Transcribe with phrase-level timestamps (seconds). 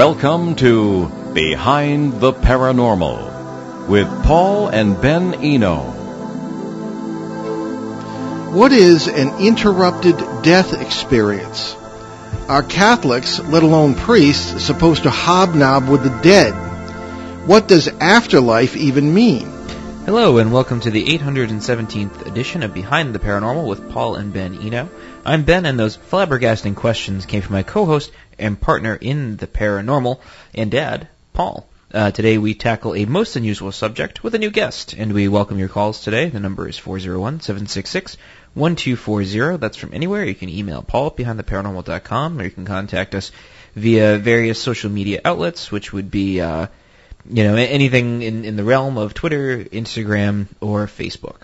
[0.00, 5.82] Welcome to Behind the Paranormal with Paul and Ben Eno.
[8.50, 11.76] What is an interrupted death experience?
[12.48, 16.54] Are Catholics, let alone priests, supposed to hobnob with the dead?
[17.46, 19.59] What does afterlife even mean?
[20.10, 24.60] Hello, and welcome to the 817th edition of Behind the Paranormal with Paul and Ben
[24.60, 24.88] Eno.
[25.24, 30.18] I'm Ben, and those flabbergasting questions came from my co-host and partner in the paranormal
[30.52, 31.64] and dad, Paul.
[31.94, 35.60] Uh, today we tackle a most unusual subject with a new guest, and we welcome
[35.60, 36.28] your calls today.
[36.28, 39.60] The number is 401-766-1240.
[39.60, 40.24] That's from anywhere.
[40.24, 43.30] You can email Paul at behindtheparanormal.com, or you can contact us
[43.76, 46.66] via various social media outlets, which would be, uh,
[47.28, 51.36] you know, anything in, in the realm of Twitter, Instagram, or Facebook.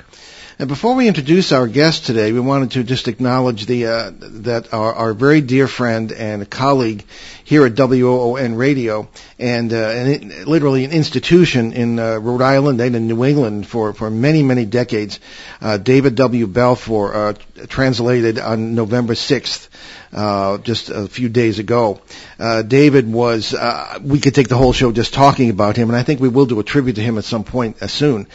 [0.58, 4.10] And before we introduce our guest today, we wanted to just acknowledge the uh,
[4.44, 7.04] that our, our very dear friend and colleague
[7.44, 9.06] here at WOON Radio,
[9.38, 13.92] and, uh, and literally an institution in uh, Rhode Island and in New England for,
[13.92, 15.20] for many many decades,
[15.60, 16.46] uh, David W.
[16.46, 17.32] Balfour uh,
[17.68, 19.68] translated on November sixth.
[20.12, 22.00] Uh, just a few days ago.
[22.38, 25.96] Uh, David was, uh, we could take the whole show just talking about him, and
[25.96, 28.26] I think we will do a tribute to him at some point uh, soon.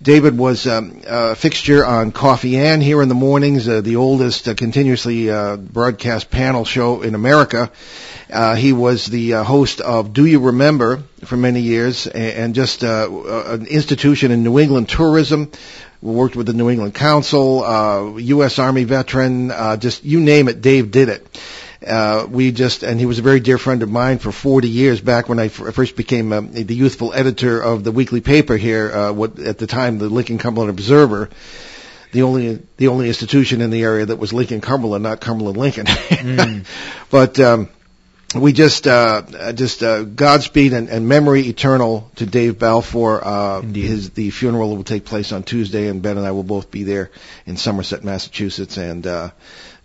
[0.00, 4.46] David was um, a fixture on Coffee An' here in the mornings, uh, the oldest
[4.46, 7.72] uh, continuously uh, broadcast panel show in America.
[8.56, 13.66] He was the host of Do You Remember for many years, and, and just an
[13.66, 15.50] institution in New England tourism.
[16.00, 18.60] Worked with the New England Council, uh, U.S.
[18.60, 21.26] Army veteran, uh, just you name it, Dave did it.
[21.88, 25.00] Uh, we just, and he was a very dear friend of mine for 40 years
[25.00, 28.92] back when I f- first became um, the youthful editor of the weekly paper here,
[28.92, 31.30] uh, what at the time the Lincoln Cumberland Observer,
[32.12, 35.86] the only the only institution in the area that was Lincoln Cumberland, not Cumberland Lincoln.
[35.86, 36.66] Mm.
[37.10, 37.68] but um,
[38.34, 43.20] we just uh, just uh, Godspeed and, and memory eternal to Dave Balfour.
[43.24, 46.70] Uh, his the funeral will take place on Tuesday, and Ben and I will both
[46.70, 47.10] be there
[47.46, 49.32] in Somerset, Massachusetts, and.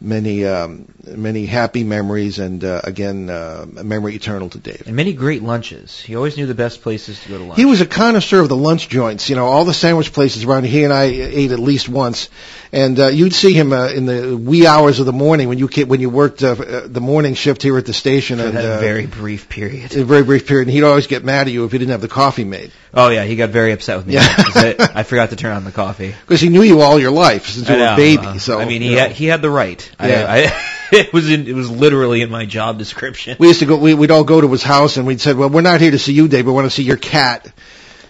[0.03, 4.83] Uh, many um, many happy memories, and uh, again, uh, a memory eternal to Dave.
[4.85, 5.99] And many great lunches.
[5.99, 7.57] He always knew the best places to go to lunch.
[7.57, 9.29] He was a connoisseur of the lunch joints.
[9.29, 10.65] You know, all the sandwich places around.
[10.65, 12.29] He and I ate at least once,
[12.71, 15.67] and uh, you'd see him uh, in the wee hours of the morning when you
[15.85, 18.39] when you worked uh, the morning shift here at the station.
[18.39, 19.95] For and that uh, very brief period.
[19.95, 22.01] a very brief period, and he'd always get mad at you if you didn't have
[22.01, 22.71] the coffee made.
[22.93, 24.13] Oh yeah, he got very upset with me.
[24.13, 24.23] Yeah.
[24.27, 26.13] I, I forgot to turn on the coffee.
[26.23, 28.25] Because he knew you all your life since you were a baby.
[28.25, 29.01] uh, so I mean, he you know.
[29.01, 29.91] had, he had the right.
[29.99, 30.25] I- Yeah.
[30.29, 30.63] I,
[30.97, 33.37] it was in, it was literally in my job description.
[33.39, 33.77] we used to go.
[33.77, 35.99] We, we'd all go to his house, and we'd said, "Well, we're not here to
[35.99, 36.45] see you, Dave.
[36.45, 37.51] We want to see your cat."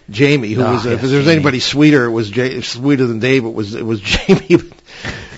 [0.10, 1.36] Jamie, who Ah, was, yes, if there was Jamie.
[1.38, 3.46] anybody sweeter, it was J- sweeter than Dave.
[3.46, 4.60] It was, it was Jamie.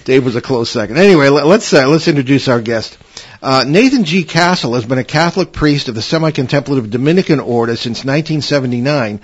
[0.05, 0.97] Dave was a close second.
[0.97, 2.97] Anyway, let, let's uh, let's introduce our guest.
[3.41, 4.23] Uh, Nathan G.
[4.23, 9.19] Castle has been a Catholic priest of the semi-contemplative Dominican order since 1979,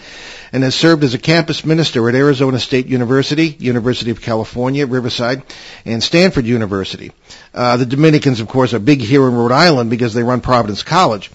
[0.51, 5.43] and has served as a campus minister at Arizona State University, University of California, Riverside,
[5.85, 7.11] and Stanford University.
[7.53, 10.83] Uh, the Dominicans, of course, are big here in Rhode Island because they run Providence
[10.83, 11.31] College.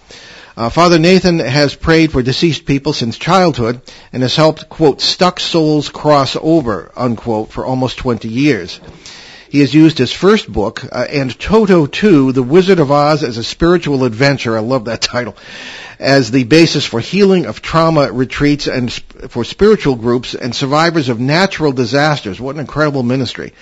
[0.56, 5.38] Uh, Father Nathan has prayed for deceased people since childhood and has helped, quote, stuck
[5.38, 8.80] souls cross over, unquote, for almost 20 years.
[9.48, 13.38] He has used his first book, uh, and Toto Too, The Wizard of Oz as
[13.38, 15.36] a Spiritual Adventure, I love that title,
[15.98, 21.08] as the basis for healing of trauma retreats and sp- for spiritual groups and survivors
[21.08, 22.38] of natural disasters.
[22.40, 23.52] What an incredible ministry.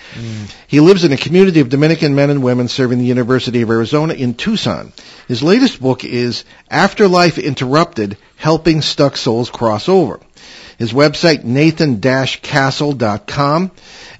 [0.67, 4.15] He lives in a community of Dominican men and women serving the University of Arizona
[4.15, 4.93] in Tucson.
[5.29, 10.21] His latest book is Afterlife Interrupted, Helping Stuck Souls Cross Over.
[10.77, 13.71] His website, nathan-castle.com,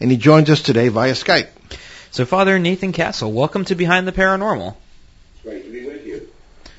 [0.01, 1.49] and he joins us today via Skype.
[2.15, 4.77] So, Father Nathan Castle, welcome to Behind the Paranormal.
[5.35, 6.29] It's great to be with you.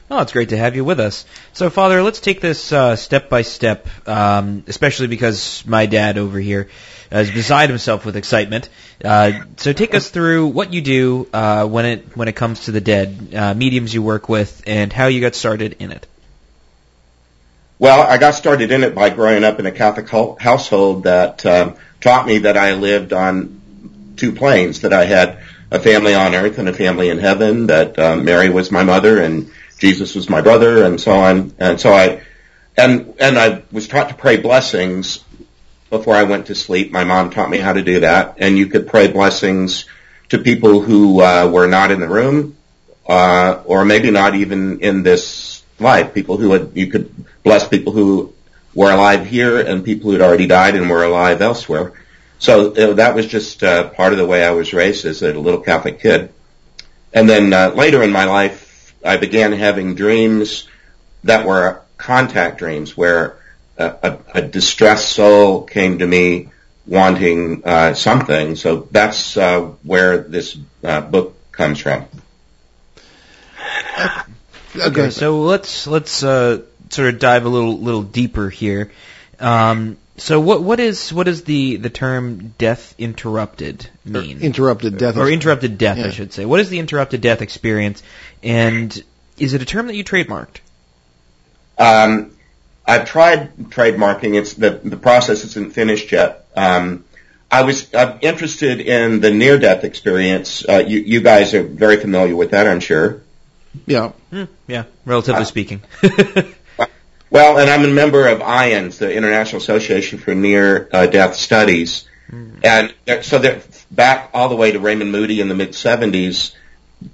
[0.07, 1.25] Well, it's great to have you with us.
[1.51, 6.39] So, Father, let's take this uh, step by step, um, especially because my dad over
[6.39, 6.69] here
[7.11, 8.69] is beside himself with excitement.
[9.03, 12.71] Uh, so, take us through what you do uh, when it when it comes to
[12.71, 16.07] the dead, uh, mediums you work with, and how you got started in it.
[17.77, 21.45] Well, I got started in it by growing up in a Catholic ho- household that
[21.45, 23.63] um, taught me that I lived on
[24.15, 25.39] two planes, that I had
[25.71, 29.21] a family on earth and a family in heaven, that um, Mary was my mother
[29.21, 31.53] and Jesus was my brother and so on.
[31.59, 32.21] And so I,
[32.77, 35.23] and, and I was taught to pray blessings
[35.89, 36.91] before I went to sleep.
[36.91, 38.35] My mom taught me how to do that.
[38.37, 39.85] And you could pray blessings
[40.29, 42.57] to people who uh, were not in the room,
[43.07, 46.13] uh, or maybe not even in this life.
[46.13, 47.13] People who had, you could
[47.43, 48.33] bless people who
[48.73, 51.93] were alive here and people who had already died and were alive elsewhere.
[52.39, 55.61] So that was just uh, part of the way I was raised as a little
[55.61, 56.33] Catholic kid.
[57.13, 60.67] And then uh, later in my life, I began having dreams
[61.23, 63.37] that were contact dreams where
[63.77, 66.49] a, a, a distressed soul came to me
[66.85, 68.55] wanting uh, something.
[68.55, 72.05] So that's uh, where this uh, book comes from.
[74.77, 78.91] Okay, so let's let's uh, sort of dive a little little deeper here.
[79.39, 84.39] Um, so what what is what does the the term death interrupted mean?
[84.41, 85.17] Interrupted death.
[85.17, 86.07] or interrupted death, Yeah.
[86.07, 86.45] I should say.
[86.45, 88.01] What is the interrupted death experience,
[88.43, 89.03] and
[89.37, 90.57] is it a term that you trademarked?
[91.77, 92.31] Um,
[92.85, 94.35] I've tried trademarking.
[94.39, 96.45] It's the the process isn't finished yet.
[96.55, 97.03] Um,
[97.51, 100.63] I was I'm interested in the near death experience.
[100.67, 103.21] Uh, you you guys are very familiar with that, I'm sure.
[103.85, 104.11] yeah.
[104.31, 105.81] Hmm, yeah, relatively Uh, speaking.
[107.29, 112.07] Well, and I'm a member of IANDS, the International Association for Near uh, Death Studies,
[112.63, 113.59] and there- so
[113.91, 116.53] back all the way to Raymond Moody in the mid 70s,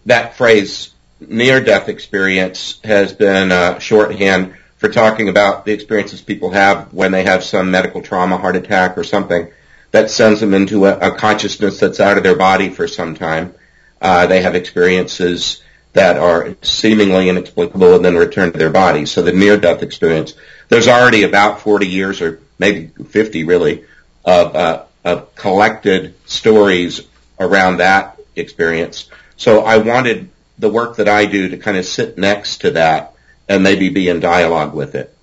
[0.06, 6.50] that phrase near death experience has been uh, shorthand for talking about the experiences people
[6.52, 9.52] have when they have some medical trauma, heart attack, or something
[9.92, 13.54] that sends them into a, a consciousness that's out of their body for some time.
[14.02, 15.62] Uh, they have experiences
[15.94, 19.12] that are seemingly inexplicable and then return to their bodies.
[19.12, 20.34] So the near-death experience.
[20.70, 23.84] There's already about 40 years, or maybe 50 really,
[24.24, 27.02] of, uh, of collected stories
[27.40, 29.10] around that experience.
[29.36, 30.30] So I wanted
[30.60, 33.14] the work that I do to kind of sit next to that
[33.50, 35.16] and maybe be in dialogue with it.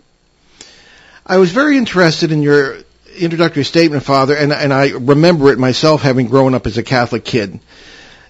[1.25, 2.79] I was very interested in your
[3.17, 7.25] introductory statement, Father, and, and I remember it myself having grown up as a Catholic
[7.25, 7.61] kid,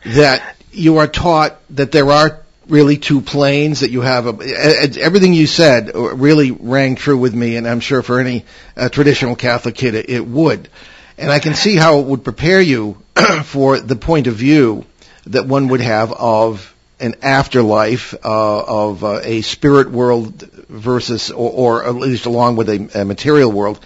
[0.05, 5.33] that you are taught that there are really two planes, that you have a, everything
[5.33, 8.45] you said really rang true with me, and I'm sure for any
[8.77, 10.69] uh, traditional Catholic kid it, it would.
[11.17, 13.03] And I can see how it would prepare you
[13.45, 14.85] for the point of view
[15.27, 21.51] that one would have of an afterlife, uh, of uh, a spirit world versus, or,
[21.51, 23.81] or at least along with a, a material world.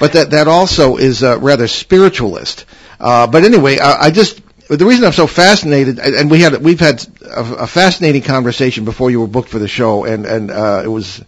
[0.00, 2.66] But that that also is uh, rather spiritualist.
[2.98, 6.62] Uh, but anyway, I, I just the reason I'm so fascinated, and and we had
[6.62, 10.50] we've had a, a fascinating conversation before you were booked for the show, and and
[10.50, 11.22] uh, it was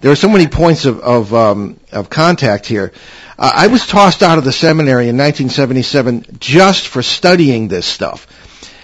[0.00, 2.92] there are so many points of of, um, of contact here.
[3.38, 8.26] Uh, I was tossed out of the seminary in 1977 just for studying this stuff.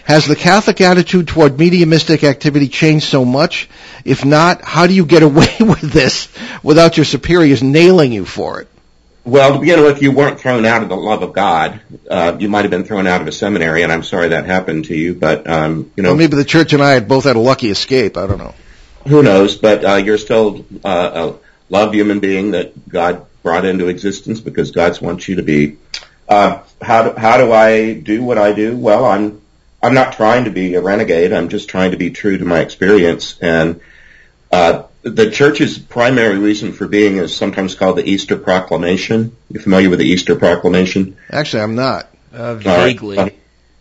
[0.04, 3.68] Has the Catholic attitude toward mediumistic activity changed so much?
[4.04, 6.28] If not, how do you get away with this
[6.62, 8.68] without your superiors nailing you for it?
[9.26, 11.80] Well, to begin with, you weren't thrown out of the love of God.
[12.08, 14.84] Uh, you might have been thrown out of a seminary, and I'm sorry that happened
[14.84, 15.16] to you.
[15.16, 17.68] But um, you know, Well, maybe the church and I had both had a lucky
[17.70, 18.16] escape.
[18.16, 18.54] I don't know.
[19.08, 19.56] who knows?
[19.56, 24.70] But uh, you're still uh, a loved human being that God brought into existence because
[24.70, 25.76] God wants you to be.
[26.28, 28.76] Uh, how do, how do I do what I do?
[28.76, 29.42] Well, I'm
[29.82, 31.32] I'm not trying to be a renegade.
[31.32, 33.38] I'm just trying to be true to my experience.
[33.40, 33.80] And
[34.52, 39.36] uh, the church's primary reason for being is sometimes called the Easter Proclamation.
[39.50, 41.16] You familiar with the Easter Proclamation?
[41.30, 42.08] Actually, I'm not.
[42.34, 42.62] Uh, All right.
[42.64, 43.18] vaguely.
[43.18, 43.30] Uh,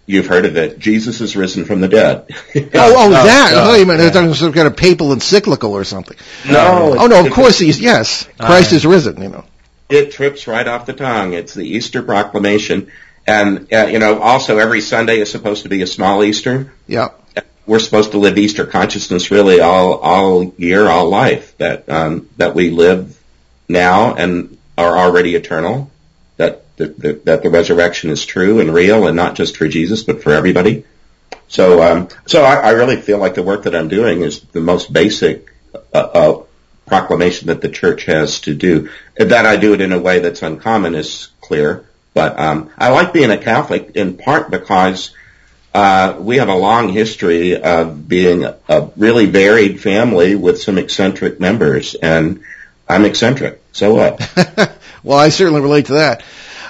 [0.08, 0.78] You've heard of it.
[0.78, 2.28] Jesus is risen from the dead.
[2.56, 3.52] Oh, oh, that!
[3.56, 4.06] oh, I thought you meant yeah.
[4.08, 6.16] I thought it some kind of papal encyclical or something.
[6.48, 6.96] no.
[6.98, 8.28] Oh no, of course he's yes.
[8.40, 9.20] Christ Uh, is risen.
[9.22, 9.46] You know.
[9.90, 11.34] it trips right off the tongue.
[11.34, 12.92] It's the Easter proclamation.
[13.28, 16.72] And, uh, you know, also every Sunday is supposed to be a small Easter.
[16.86, 17.10] Yeah.
[17.66, 21.58] We're supposed to live Easter consciousness really all, all year, all life.
[21.58, 23.20] That, um, that we live
[23.68, 25.90] now and are already eternal.
[26.38, 30.04] That, that, that, that the resurrection is true and real and not just for Jesus,
[30.04, 30.86] but for everybody.
[31.48, 34.62] So, um, so I, I really feel like the work that I'm doing is the
[34.62, 35.54] most basic,
[35.94, 36.44] uh, uh,
[36.86, 38.90] proclamation that the church has to do.
[39.18, 43.14] That I do it in a way that's uncommon is clear, but um, I like
[43.14, 45.12] being a Catholic in part because
[45.76, 51.42] uh, we have a long history of being a, really varied family with some eccentric
[51.42, 52.46] members, and
[52.88, 53.62] I'm eccentric.
[53.74, 54.80] So what?
[55.04, 56.22] well, I certainly relate to that.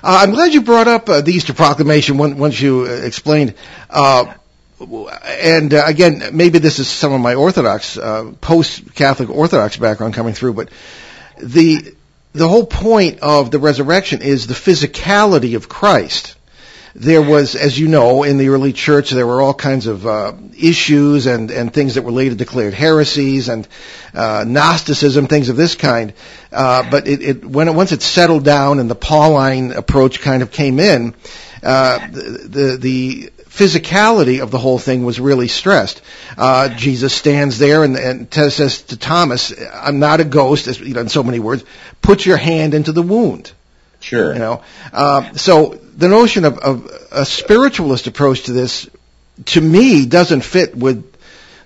[0.04, 3.54] Uh, I'm glad you brought up uh, the Easter Proclamation when, once you uh, explained.
[3.92, 4.34] Uh,
[4.80, 8.00] and again, maybe this is some of my Orthodox,
[8.42, 10.70] post-Catholic Orthodox background coming through, but
[11.38, 11.94] the
[12.34, 16.35] the whole point of the resurrection is the physicality of Christ.
[16.98, 20.32] There was, as you know, in the early church, there were all kinds of uh,
[20.58, 23.68] issues and, and things that were later declared heresies and
[24.14, 26.14] uh, Gnosticism, things of this kind.
[26.54, 30.42] Uh, but it, it, when it, once it settled down and the Pauline approach kind
[30.42, 31.14] of came in,
[31.64, 36.02] uh, the, the the physicality of the whole thing was really stressed.
[36.38, 40.94] Uh, Jesus stands there and, and says to Thomas, "I'm not a ghost," as, you
[40.94, 41.66] know, in so many words.
[42.02, 43.52] Put your hand into the wound.
[44.06, 44.34] Sure.
[44.34, 48.88] You know, uh, so the notion of, of a spiritualist approach to this,
[49.46, 51.16] to me, doesn't fit with the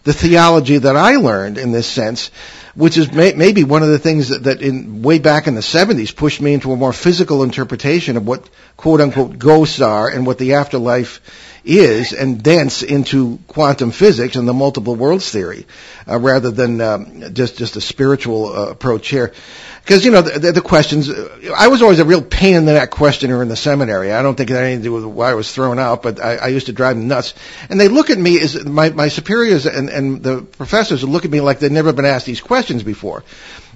[0.04, 2.32] the theology that I learned in this sense,
[2.74, 5.62] which is may, maybe one of the things that, that in way back in the
[5.62, 10.26] 70s pushed me into a more physical interpretation of what quote unquote ghosts are and
[10.26, 11.20] what the afterlife
[11.66, 15.68] is and thence into quantum physics and the multiple worlds theory,
[16.08, 19.34] uh, rather than um, just just a spiritual uh, approach here.
[19.90, 21.10] Because you know the, the, questions,
[21.58, 24.12] I was always a real pain in the neck questioner in the seminary.
[24.12, 26.20] I don't think it had anything to do with why I was thrown out, but
[26.20, 27.34] I, I used to drive them nuts.
[27.72, 31.26] And they look at me as my my superiors and and the professors would look
[31.26, 33.24] at me like they'd never been asked these questions before.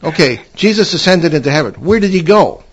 [0.03, 1.73] Okay, Jesus ascended into heaven.
[1.81, 2.63] Where did he go?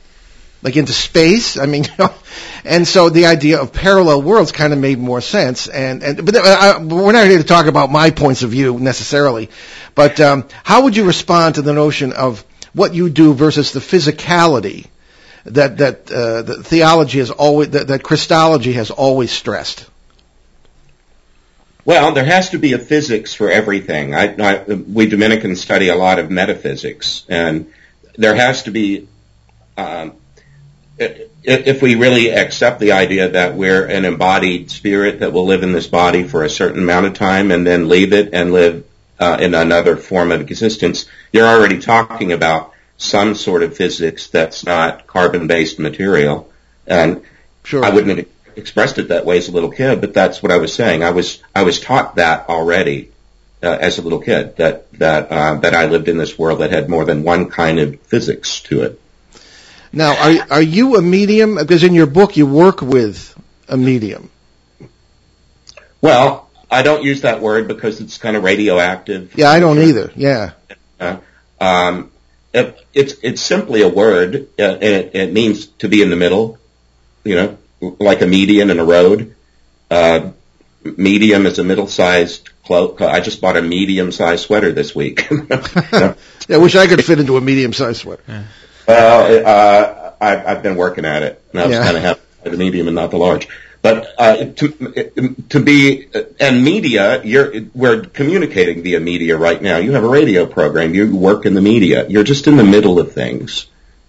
[0.63, 1.57] like into space.
[1.57, 1.87] I mean,
[2.67, 5.67] and so the idea of parallel worlds kind of made more sense.
[5.67, 9.49] And and but I, we're not here to talk about my points of view necessarily,
[9.95, 13.81] but um, how would you respond to the notion of what you do versus the
[13.81, 14.87] physicality
[15.47, 19.87] that that uh, the theology has always that, that Christology has always stressed?
[21.85, 24.15] Well, there has to be a physics for everything.
[24.15, 27.73] I, I, we Dominicans study a lot of metaphysics, and
[28.17, 29.09] there has to be
[29.79, 30.13] um,
[30.99, 35.73] if we really accept the idea that we're an embodied spirit that will live in
[35.73, 38.85] this body for a certain amount of time and then leave it and live
[39.19, 44.65] uh, in another form of existence, you're already talking about some sort of physics that's
[44.65, 46.51] not carbon-based material.
[46.87, 47.23] And
[47.65, 47.85] sure.
[47.85, 50.59] I wouldn't have expressed it that way as a little kid, but that's what I
[50.59, 51.03] was saying.
[51.03, 53.11] I was I was taught that already
[53.63, 56.71] uh, as a little kid that that uh, that I lived in this world that
[56.71, 59.01] had more than one kind of physics to it.
[59.93, 61.57] Now, are are you a medium?
[61.57, 63.35] Because in your book you work with
[63.69, 64.31] a medium.
[66.01, 69.37] Well, I don't use that word because it's kind of radioactive.
[69.37, 70.13] Yeah, I don't either.
[70.17, 70.53] Yeah.
[71.01, 71.17] Uh,
[71.61, 72.11] um,
[72.53, 74.49] it, it's it's simply a word.
[74.59, 76.59] Uh, and it, it means to be in the middle.
[77.25, 77.59] You know,
[77.99, 79.35] like a median in a road.
[79.91, 80.31] Uh,
[80.85, 83.01] medium is a middle-sized cloak.
[83.03, 85.29] I just bought a medium-sized sweater this week.
[85.51, 86.15] yeah,
[86.49, 88.23] I wish I could fit into a medium-sized sweater.
[88.27, 88.45] Yeah.
[88.87, 91.43] Well, uh, I've, I've been working at it.
[91.51, 91.85] And I was yeah.
[91.85, 93.49] kind of happy the medium and not the large.
[93.83, 96.09] But uh, to to be
[96.39, 99.79] and media, you're we're communicating via media right now.
[99.79, 100.95] You have a radio program.
[100.95, 102.07] You work in the media.
[102.07, 103.67] You're just in the middle of things,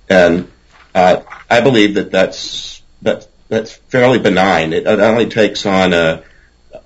[0.10, 0.52] and
[0.94, 4.74] uh, I believe that that's that that's fairly benign.
[4.74, 6.24] It, it only takes on a,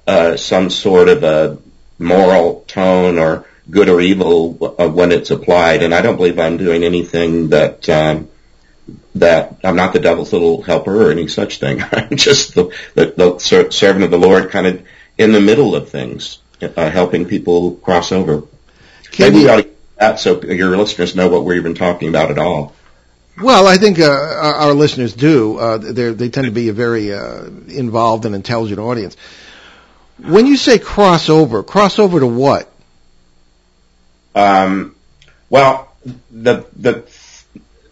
[0.06, 1.58] a some sort of a
[1.98, 5.82] moral tone or good or evil when it's applied.
[5.82, 8.30] And I don't believe I'm doing anything that um,
[9.16, 11.82] that I'm not the devil's little helper or any such thing.
[11.92, 14.86] I'm just the, the, the servant of the Lord, kind of
[15.18, 18.44] in the middle of things, uh, helping people cross over.
[19.12, 22.10] Can Maybe you, we ought to that so your listeners know what we're even talking
[22.10, 22.76] about at all.
[23.42, 25.58] Well, I think uh, our, our, listeners do.
[25.58, 29.18] Uh, they tend to be a very uh, involved and intelligent audience.
[30.18, 32.72] When you say crossover, crossover to what?
[34.34, 34.96] Um,
[35.50, 35.94] well,
[36.32, 37.02] the the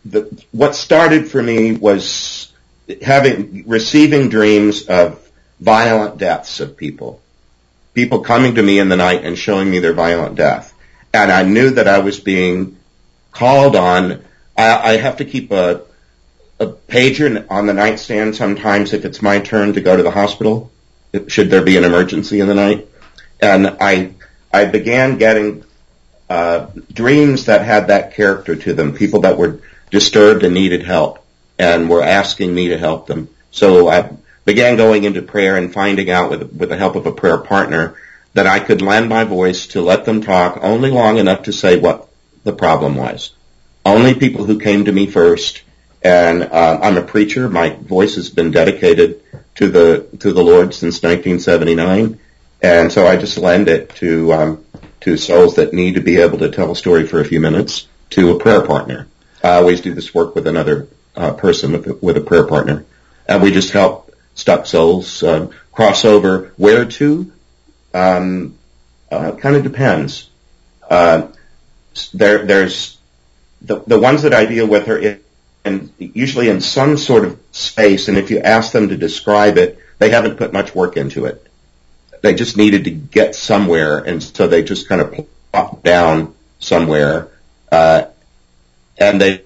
[0.06, 2.52] the what started for me was
[3.02, 5.20] having receiving dreams of
[5.60, 7.22] violent deaths of people,
[7.94, 10.74] people coming to me in the night and showing me their violent death,
[11.14, 12.78] and I knew that I was being
[13.32, 14.24] called on.
[14.58, 15.84] I, I have to keep a
[16.60, 20.72] a pager on the nightstand sometimes if it's my turn to go to the hospital,
[21.28, 22.88] should there be an emergency in the night.
[23.42, 24.14] And I,
[24.52, 25.64] I began getting
[26.30, 29.60] uh, dreams that had that character to them, people that were
[29.94, 31.24] disturbed and needed help
[31.60, 33.30] and were asking me to help them.
[33.52, 34.10] So I
[34.44, 37.96] began going into prayer and finding out with, with the help of a prayer partner
[38.34, 41.78] that I could lend my voice to let them talk only long enough to say
[41.78, 42.10] what
[42.44, 43.36] the problem was.
[43.86, 45.62] Only people who came to me first,
[46.02, 47.48] and uh, I'm a preacher.
[47.48, 49.22] My voice has been dedicated
[49.56, 52.20] to the to the Lord since 1979,
[52.64, 54.66] and so I just lend it to um,
[55.02, 57.88] to souls that need to be able to tell a story for a few minutes
[58.12, 59.08] to a prayer partner.
[59.44, 62.86] I always do this work with another uh, person with, with, a prayer partner,
[63.28, 66.54] and we just help stuck souls uh, cross over.
[66.58, 67.32] Where to?
[67.94, 68.58] Um,
[69.12, 70.30] uh, kind of depends.
[70.90, 71.28] Uh,
[72.14, 72.98] there, there's
[73.62, 75.20] the the ones that I deal with are in,
[75.66, 79.78] in, usually in some sort of space, and if you ask them to describe it,
[80.00, 81.48] they haven't put much work into it
[82.24, 87.28] they just needed to get somewhere, and so they just kind of plopped down somewhere.
[87.70, 88.06] Uh,
[89.04, 89.42] and they,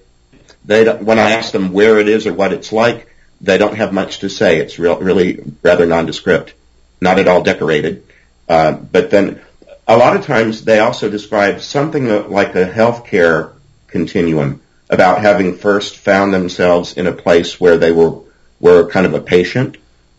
[0.64, 3.76] they don't, when I ask them where it is or what it's like, they don't
[3.76, 4.58] have much to say.
[4.58, 6.54] It's real, really rather nondescript,
[7.00, 8.04] not at all decorated.
[8.48, 9.40] Uh, but then
[9.86, 13.52] a lot of times they also describe something like a healthcare
[13.86, 14.60] continuum
[14.90, 18.20] about having first found themselves in a place where they were
[18.60, 19.76] were kind of a patient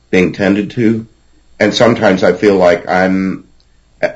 [0.10, 1.05] being tended to
[1.60, 3.48] and sometimes I feel like I'm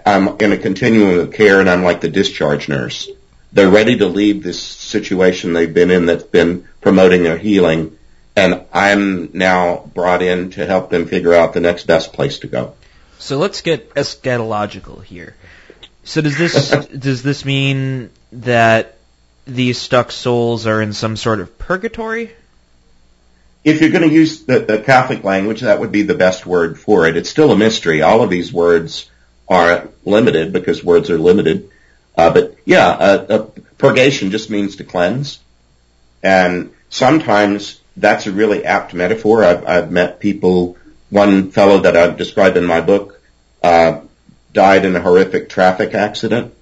[0.06, 3.10] I'm in a continuum of care and I'm like the discharge nurse.
[3.53, 7.98] They're ready to leave this situation they've been in that's been promoting their healing
[8.36, 12.48] and I'm now brought in to help them figure out the next best place to
[12.48, 12.74] go.
[13.19, 15.36] So let's get eschatological here.
[16.03, 16.69] So does this
[17.00, 18.98] does this mean that
[19.45, 22.31] these stuck souls are in some sort of purgatory?
[23.63, 26.77] If you're going to use the, the Catholic language, that would be the best word
[26.77, 27.15] for it.
[27.15, 28.01] It's still a mystery.
[28.01, 29.10] All of these words
[29.48, 31.69] are limited because words are limited.
[32.17, 33.46] Uh, but yeah, uh, uh,
[33.77, 35.39] purgation just means to cleanse,
[36.22, 39.43] and sometimes that's a really apt metaphor.
[39.43, 40.77] I've, I've met people.
[41.10, 43.22] One fellow that I've described in my book
[43.62, 44.01] uh,
[44.51, 46.53] died in a horrific traffic accident,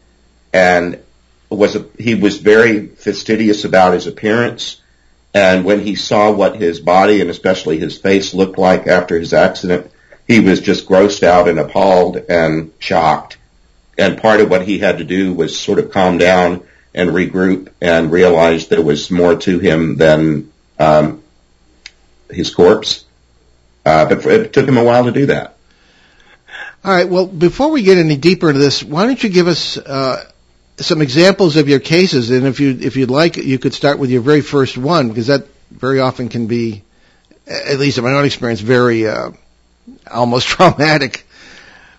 [0.51, 0.99] and
[1.49, 4.81] was a, he was very fastidious about his appearance.
[5.33, 9.33] And when he saw what his body and especially his face looked like after his
[9.33, 9.91] accident,
[10.27, 13.37] he was just grossed out and appalled and shocked.
[14.01, 17.69] And part of what he had to do was sort of calm down and regroup
[17.79, 21.21] and realize there was more to him than um,
[22.27, 23.05] his corpse.
[23.85, 25.55] Uh, but it took him a while to do that.
[26.83, 27.07] All right.
[27.07, 30.25] Well, before we get any deeper into this, why don't you give us uh,
[30.77, 32.31] some examples of your cases?
[32.31, 35.27] And if you if you'd like, you could start with your very first one because
[35.27, 36.81] that very often can be,
[37.45, 39.29] at least in my own experience, very uh,
[40.09, 41.27] almost traumatic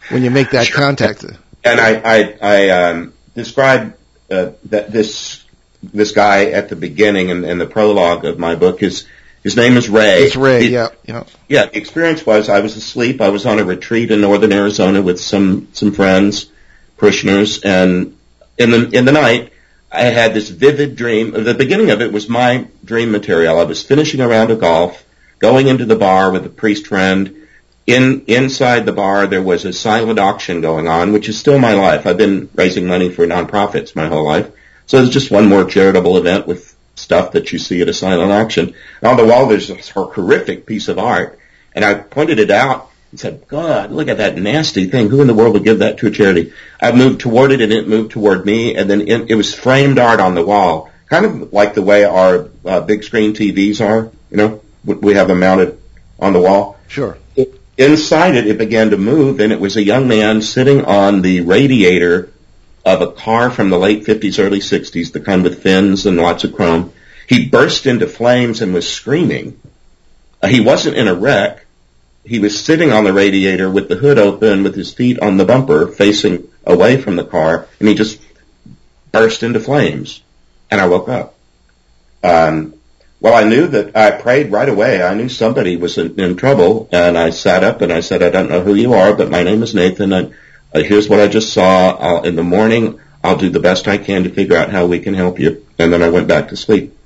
[0.09, 0.79] when you make that sure.
[0.79, 1.25] contact.
[1.65, 3.97] And I I, I um, describe
[4.31, 5.45] uh, that this
[5.83, 9.07] this guy at the beginning and, and the prologue of my book is
[9.43, 10.23] his name is Ray.
[10.23, 11.25] It's Ray, he, yeah, yeah.
[11.49, 13.21] Yeah, the experience was I was asleep.
[13.21, 16.49] I was on a retreat in northern Arizona with some, some friends,
[16.97, 18.17] parishioners, and
[18.57, 19.53] in the, in the night,
[19.91, 21.33] I had this vivid dream.
[21.33, 23.59] The beginning of it was my dream material.
[23.59, 25.05] I was finishing a round of golf,
[25.41, 27.49] going into the bar with a priest friend.
[27.87, 31.75] In, inside the bar, there was a silent auction going on, which is still my
[31.75, 32.07] life.
[32.07, 34.51] I've been raising money for nonprofits my whole life.
[34.87, 38.31] So it's just one more charitable event with stuff that you see at a silent
[38.31, 38.75] auction.
[39.01, 41.39] And on the wall, there's a horrific piece of art,
[41.75, 45.09] and I pointed it out and said, God, look at that nasty thing.
[45.09, 46.53] Who in the world would give that to a charity?
[46.81, 49.99] I moved toward it, and it moved toward me, and then it, it was framed
[49.99, 54.11] art on the wall, kind of like the way our uh, big screen TVs are.
[54.31, 55.81] You know, we have them mounted
[56.19, 56.79] on the wall.
[56.89, 57.19] Sure.
[57.83, 61.41] Inside it, it began to move, and it was a young man sitting on the
[61.43, 62.33] radiator
[62.85, 66.45] of a car from the late 50s, early 60s, the kind with fins and lots
[66.45, 66.93] of chrome.
[67.29, 69.61] He burst into flames and was screaming.
[70.43, 71.65] Uh, he wasn't in a wreck.
[72.25, 75.45] He was sitting on the radiator with the hood open with his feet on the
[75.45, 78.21] bumper facing away from the car and he just
[79.11, 80.23] burst into flames.
[80.71, 81.35] And I woke up.
[82.23, 82.75] Um,
[83.23, 85.01] well, I knew that I prayed right away.
[85.01, 88.31] I knew somebody was in, in trouble and I sat up and I said, I
[88.31, 90.35] don't know who you are, but my name is Nathan and
[90.75, 91.97] uh, here's what I just saw.
[91.97, 94.99] I'll, in the morning, I'll do the best I can to figure out how we
[94.99, 95.65] can help you.
[95.79, 96.99] And then I went back to sleep.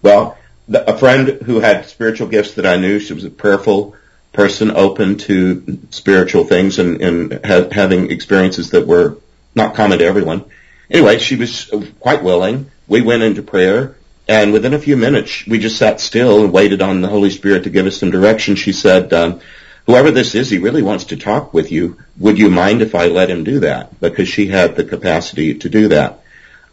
[0.00, 3.94] Well, the, a friend who had spiritual gifts that I knew, she was a prayerful
[4.32, 9.18] person, open to spiritual things and, and ha- having experiences that were
[9.54, 10.46] not common to everyone.
[10.90, 11.70] Anyway, she was
[12.00, 12.70] quite willing.
[12.88, 13.96] We went into prayer
[14.28, 17.64] and within a few minutes, we just sat still and waited on the Holy Spirit
[17.64, 18.56] to give us some direction.
[18.56, 19.40] She said, um,
[19.86, 21.98] whoever this is, he really wants to talk with you.
[22.18, 24.00] Would you mind if I let him do that?
[24.00, 26.22] Because she had the capacity to do that.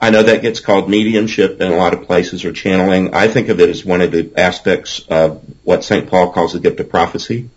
[0.01, 3.13] I know that gets called mediumship in a lot of places or channeling.
[3.13, 6.09] I think of it as one of the aspects of what St.
[6.09, 7.49] Paul calls the gift of prophecy,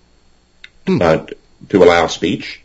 [0.87, 0.99] hmm.
[1.01, 1.27] uh,
[1.71, 2.63] to allow speech.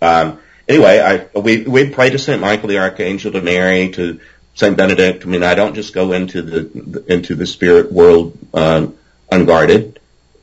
[0.00, 2.40] Um, anyway, I, we, we pray to St.
[2.40, 4.18] Michael the Archangel, to Mary, to
[4.54, 4.76] St.
[4.76, 5.24] Benedict.
[5.24, 8.96] I mean, I don't just go into the, into the spirit world, um,
[9.30, 9.98] unguarded.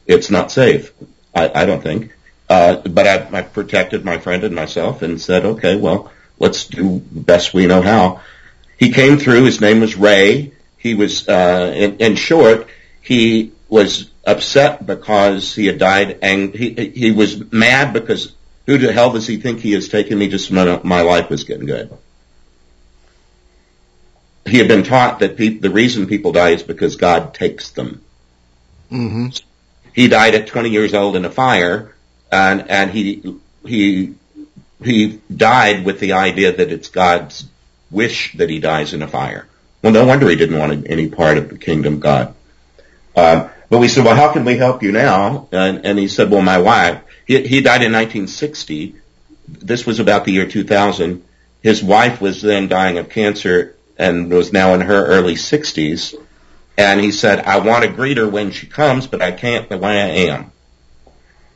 [0.07, 0.91] It's not safe.
[1.33, 2.13] I, I don't think.
[2.49, 7.03] Uh, but I, I protected my friend and myself and said, okay, well, let's do
[7.11, 8.21] the best we know how.
[8.77, 9.45] He came through.
[9.45, 10.53] His name was Ray.
[10.77, 12.67] He was, uh, in, in short,
[13.01, 18.33] he was upset because he had died and he, he was mad because
[18.65, 21.43] who the hell does he think he is taking me just when my life was
[21.43, 21.95] getting good?
[24.45, 28.03] He had been taught that pe- the reason people die is because God takes them.
[28.91, 29.27] Mm-hmm.
[29.93, 31.95] He died at 20 years old in a fire,
[32.31, 34.15] and and he he
[34.83, 37.47] he died with the idea that it's God's
[37.91, 39.47] wish that he dies in a fire.
[39.81, 42.35] Well, no wonder he didn't want any part of the kingdom of God.
[43.15, 45.47] Um, but we said, well, how can we help you now?
[45.51, 48.95] And, and he said, well, my wife, he, he died in 1960.
[49.47, 51.23] This was about the year 2000.
[51.61, 56.15] His wife was then dying of cancer and was now in her early 60s.
[56.77, 59.77] And he said, I want to greet her when she comes, but I can't the
[59.77, 60.51] way I am.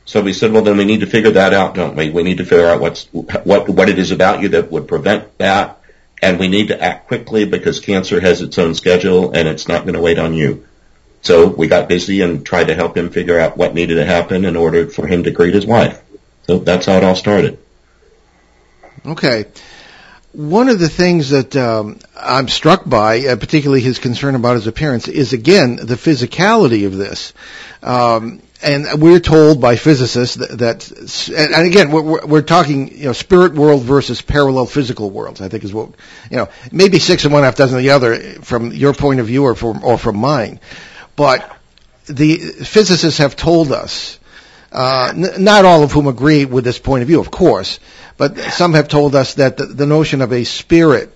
[0.04, 2.10] So we said, well, then we need to figure that out, don't we?
[2.10, 5.38] We need to figure out what's, what, what it is about you that would prevent
[5.38, 5.80] that.
[6.20, 9.84] And we need to act quickly because cancer has its own schedule and it's not
[9.84, 10.66] going to wait on you.
[11.22, 14.44] So we got busy and tried to help him figure out what needed to happen
[14.44, 16.02] in order for him to greet his wife.
[16.46, 17.58] So that's how it all started.
[19.06, 19.46] Okay.
[20.34, 24.66] One of the things that um, I'm struck by, uh, particularly his concern about his
[24.66, 27.32] appearance, is again the physicality of this.
[27.84, 30.90] Um, and we're told by physicists that, that
[31.30, 35.40] and again, we're, we're, talking, you know, spirit world versus parallel physical worlds.
[35.40, 35.90] I think is what,
[36.30, 39.26] you know, maybe six and one half dozen of the other from your point of
[39.26, 40.58] view or from or from mine,
[41.14, 41.56] but
[42.06, 44.18] the physicists have told us,
[44.74, 47.80] uh, n- not all of whom agree with this point of view, of course,
[48.16, 51.10] but some have told us that the, the notion of a spirit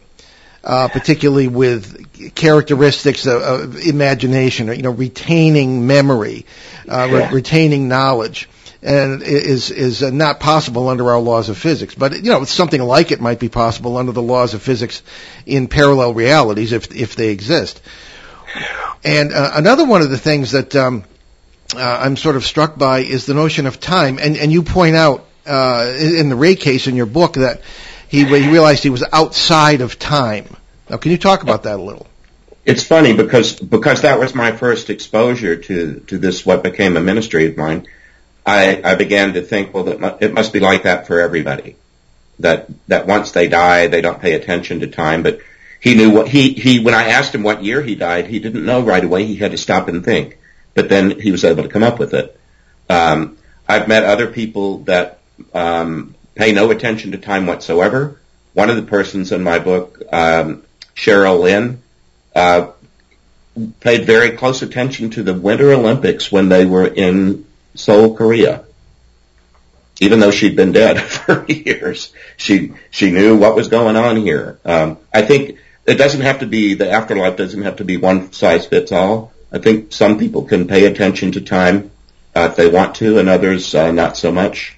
[0.64, 6.44] uh, particularly with characteristics of, of, imagination, or, you know, retaining memory,
[6.88, 7.28] uh, yeah.
[7.28, 8.48] re- retaining knowledge,
[8.82, 11.94] and is is not possible under our laws of physics.
[11.94, 15.02] But you know, something like it might be possible under the laws of physics
[15.46, 17.80] in parallel realities if if they exist.
[19.04, 21.04] And uh, another one of the things that um,
[21.74, 24.96] uh, I'm sort of struck by is the notion of time, and and you point
[24.96, 27.62] out uh, in the Ray case in your book that
[28.08, 30.46] he, he realized he was outside of time.
[30.88, 32.06] Now, can you talk about that a little?
[32.64, 37.00] It's funny because because that was my first exposure to to this what became a
[37.00, 37.86] ministry of mine.
[38.46, 41.76] I I began to think, well, that it must be like that for everybody.
[42.40, 45.22] That that once they die, they don't pay attention to time.
[45.22, 45.40] But
[45.80, 48.64] he knew what he he when I asked him what year he died, he didn't
[48.64, 49.26] know right away.
[49.26, 50.37] He had to stop and think.
[50.78, 52.38] But then he was able to come up with it.
[52.88, 53.36] Um,
[53.66, 55.18] I've met other people that
[55.52, 58.20] um, pay no attention to time whatsoever.
[58.54, 60.62] One of the persons in my book, um,
[60.94, 61.82] Cheryl Lynn,
[62.32, 62.70] uh,
[63.80, 68.62] paid very close attention to the Winter Olympics when they were in Seoul, Korea.
[69.98, 74.60] Even though she'd been dead for years, she she knew what was going on here.
[74.64, 78.32] Um, I think it doesn't have to be the afterlife doesn't have to be one
[78.32, 79.32] size fits all.
[79.50, 81.90] I think some people can pay attention to time
[82.34, 84.76] uh, if they want to, and others uh, not so much.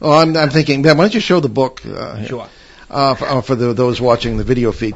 [0.00, 1.84] Oh, I'm, I'm thinking, Ben, why don't you show the book?
[1.84, 2.48] Uh, sure.
[2.90, 4.94] Uh, for, uh, for the, those watching the video feed.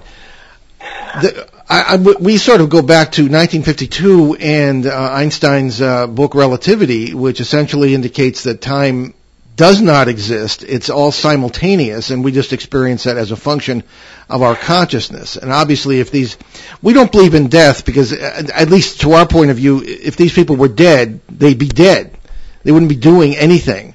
[0.81, 6.35] The, I, I, we sort of go back to 1952 and uh, Einstein's uh, book
[6.35, 9.15] Relativity, which essentially indicates that time
[9.55, 10.63] does not exist.
[10.63, 13.83] It's all simultaneous, and we just experience that as a function
[14.29, 15.37] of our consciousness.
[15.37, 16.39] And obviously, if these,
[16.81, 20.17] we don't believe in death because, uh, at least to our point of view, if
[20.17, 22.17] these people were dead, they'd be dead.
[22.65, 23.95] They wouldn't be doing anything.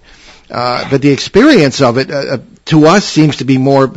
[0.50, 3.92] Uh, but the experience of it, uh, uh, to us, seems to be more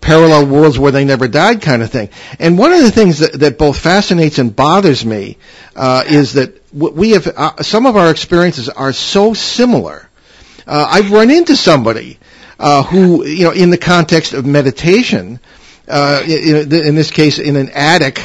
[0.00, 2.10] parallel worlds where they never died kind of thing.
[2.38, 5.38] And one of the things that, that both fascinates and bothers me
[5.74, 10.08] uh, is that we have uh, some of our experiences are so similar.
[10.66, 12.18] Uh, I've run into somebody
[12.58, 15.40] uh, who, you know, in the context of meditation,
[15.88, 18.20] uh, in, in, this case, in an attic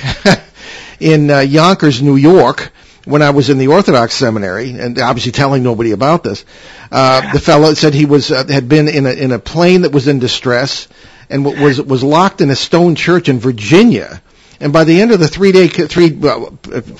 [1.00, 2.72] in Yonkers, New York,
[3.06, 6.46] when I was in the Orthodox seminary, and obviously telling nobody about this.
[6.92, 9.92] Uh, the fellow said he was uh, had been in a in a plane that
[9.92, 10.88] was in distress
[11.30, 14.22] and was was locked in a stone church in Virginia.
[14.60, 16.52] And by the end of the three day three uh,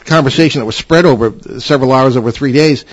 [0.06, 2.86] conversation that was spread over several hours over three days,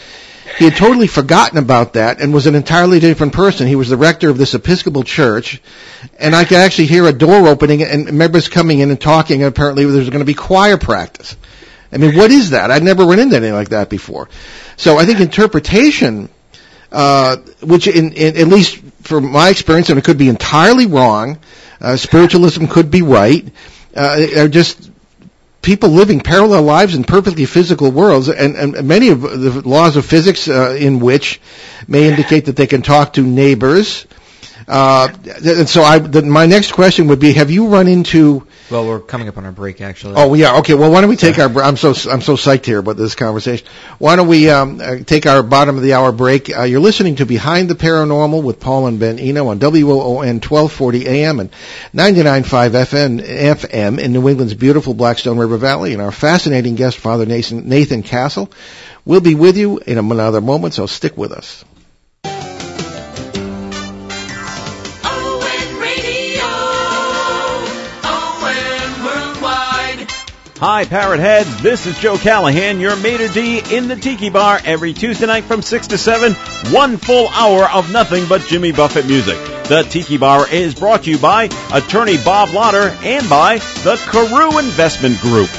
[0.58, 3.66] he had totally forgotten about that and was an entirely different person.
[3.66, 5.60] He was the rector of this Episcopal church,
[6.18, 9.42] and I could actually hear a door opening and members coming in and talking.
[9.42, 11.36] And apparently, there was going to be choir practice.
[11.92, 12.70] I mean, what is that?
[12.70, 14.28] I'd never run into anything like that before.
[14.76, 16.28] So I think interpretation
[16.92, 21.38] uh, which in, in, at least from my experience, and it could be entirely wrong,
[21.80, 23.46] uh, spiritualism could be right,
[23.94, 24.90] uh, are just
[25.66, 30.06] people living parallel lives in perfectly physical worlds, and, and many of the laws of
[30.06, 31.40] physics uh, in which
[31.88, 34.06] may indicate that they can talk to neighbors.
[34.68, 35.08] Uh,
[35.44, 39.00] and so I, the, my next question would be, have you run into well, we're
[39.00, 40.14] coming up on our break, actually.
[40.16, 40.58] Oh, yeah.
[40.58, 40.74] Okay.
[40.74, 41.62] Well, why don't we take our?
[41.62, 43.66] I'm so I'm so psyched here about this conversation.
[43.98, 46.54] Why don't we um, uh, take our bottom of the hour break?
[46.56, 51.06] Uh, you're listening to Behind the Paranormal with Paul and Ben Eno on WOON 1240
[51.06, 51.50] AM and
[51.94, 57.26] 99.5 FM FM in New England's beautiful Blackstone River Valley, and our fascinating guest, Father
[57.26, 58.50] Nathan Nathan Castle.
[59.04, 61.64] We'll be with you in another moment, so stick with us.
[70.58, 71.60] Hi, Parrot Heads.
[71.60, 75.60] This is Joe Callahan, your maitre d' in the Tiki Bar every Tuesday night from
[75.60, 76.32] 6 to 7.
[76.72, 79.36] One full hour of nothing but Jimmy Buffett music.
[79.64, 84.58] The Tiki Bar is brought to you by attorney Bob Lotter and by the Carew
[84.58, 85.50] Investment Group.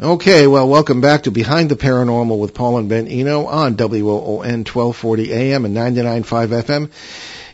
[0.00, 4.64] Okay, well, welcome back to Behind the Paranormal with Paul and Ben Eno on WOON
[4.64, 6.90] 1240 AM and 99.5 FM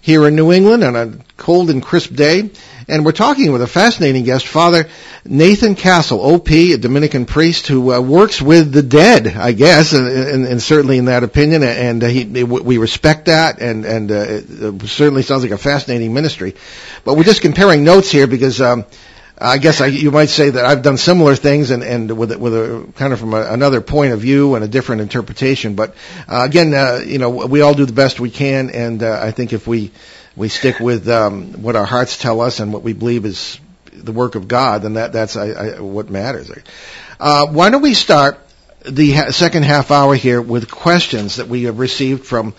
[0.04, 2.50] here in New England on a cold and crisp day.
[2.88, 4.86] And we're talking with a fascinating guest, Father
[5.24, 10.06] Nathan Castle, OP, a Dominican priest who uh, works with the dead, I guess, and,
[10.06, 11.62] and, and certainly in that opinion.
[11.62, 16.12] And uh, he, we respect that, and, and uh, it certainly sounds like a fascinating
[16.12, 16.54] ministry.
[17.06, 18.84] But we're just comparing notes here because um,
[19.36, 22.54] I guess I, you might say that I've done similar things and, and with, with
[22.54, 25.74] a kind of from a, another point of view and a different interpretation.
[25.74, 25.96] But
[26.28, 29.32] uh, again, uh, you know, we all do the best we can, and uh, I
[29.32, 29.90] think if we
[30.36, 33.58] we stick with um, what our hearts tell us and what we believe is
[33.92, 36.50] the work of God, then that that's I, I, what matters.
[37.18, 38.38] Uh, why don't we start
[38.84, 42.54] the ha- second half hour here with questions that we have received from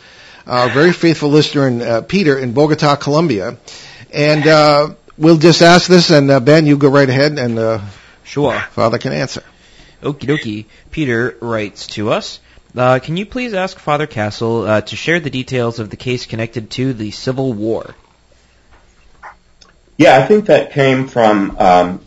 [0.47, 3.57] our very faithful listener in, uh, Peter in Bogota, Colombia,
[4.13, 7.81] and uh, we'll just ask this, and uh, Ben, you go right ahead, and uh,
[8.25, 8.59] Sure.
[8.71, 9.43] Father can answer.
[10.01, 10.65] Okie dokie.
[10.91, 12.39] Peter writes to us.
[12.75, 16.25] Uh, can you please ask Father Castle uh, to share the details of the case
[16.25, 17.95] connected to the Civil War?
[19.97, 22.05] Yeah, I think that came from um,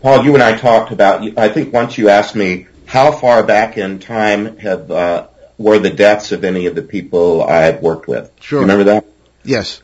[0.00, 0.24] Paul.
[0.24, 1.38] You and I talked about.
[1.38, 5.26] I think once you asked me how far back in time have uh,
[5.58, 8.32] were the deaths of any of the people I've worked with.
[8.40, 8.60] Sure.
[8.60, 9.04] You remember that?
[9.44, 9.82] Yes.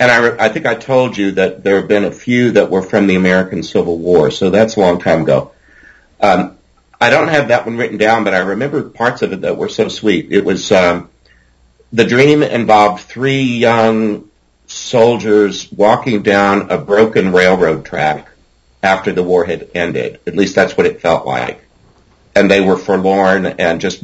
[0.00, 2.70] And I, re- I think I told you that there have been a few that
[2.70, 5.52] were from the American Civil War, so that's a long time ago.
[6.20, 6.56] Um,
[7.00, 9.68] I don't have that one written down, but I remember parts of it that were
[9.68, 10.32] so sweet.
[10.32, 11.10] It was um,
[11.92, 14.28] the dream involved three young
[14.66, 18.28] soldiers walking down a broken railroad track
[18.82, 20.20] after the war had ended.
[20.26, 21.64] At least that's what it felt like.
[22.34, 24.02] And they were forlorn and just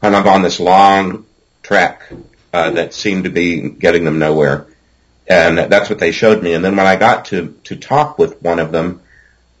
[0.00, 1.26] kind of on this long
[1.62, 2.02] trek
[2.52, 4.66] uh, that seemed to be getting them nowhere.
[5.28, 6.54] And that's what they showed me.
[6.54, 9.02] And then when I got to to talk with one of them,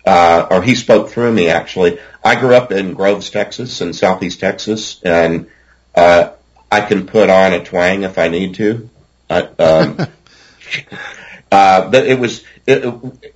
[0.08, 1.98] uh, or he spoke through me actually.
[2.24, 5.48] I grew up in Groves, Texas, in Southeast Texas, and
[5.94, 6.30] uh,
[6.72, 8.88] I can put on a twang if I need to.
[9.28, 9.98] Uh, um,
[11.52, 12.84] uh, but it was it,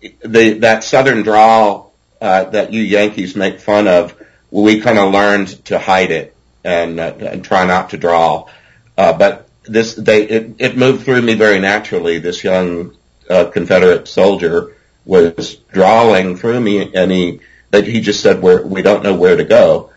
[0.00, 4.18] it, the that Southern drawl uh, that you Yankees make fun of.
[4.50, 8.50] We kind of learned to hide it and uh, and try not to drawl.
[8.96, 12.18] Uh, but this they it, it moved through me very naturally.
[12.18, 12.96] This young
[13.28, 18.82] uh, Confederate soldier was drawing through me, and he that he just said, "Where we
[18.82, 19.90] don't know where to go."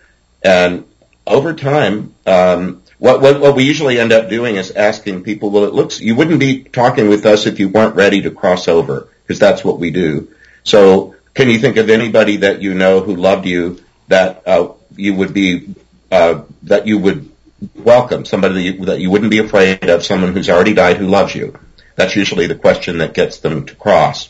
[0.44, 0.86] And
[1.26, 5.66] over time, um, what, what what we usually end up doing is asking people, "Well,
[5.66, 9.08] it looks you wouldn't be talking with us if you weren't ready to cross over,"
[9.24, 10.30] because that's what we do.
[10.64, 15.14] So, can you think of anybody that you know who loved you that uh, you
[15.16, 15.76] would be
[16.12, 17.32] uh, that you would
[17.74, 18.26] welcome?
[18.26, 20.04] Somebody that you, that you wouldn't be afraid of?
[20.04, 21.58] Someone who's already died who loves you?
[21.96, 24.30] That's usually the question that gets them to cross.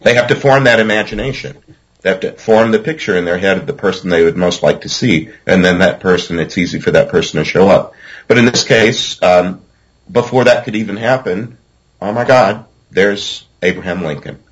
[0.00, 1.62] They have to form that imagination.
[2.00, 4.62] They have to form the picture in their head of the person they would most
[4.62, 7.94] like to see, and then that person, it's easy for that person to show up.
[8.26, 9.62] But in this case, um,
[10.10, 11.58] before that could even happen,
[12.00, 14.42] oh my God, there's Abraham Lincoln.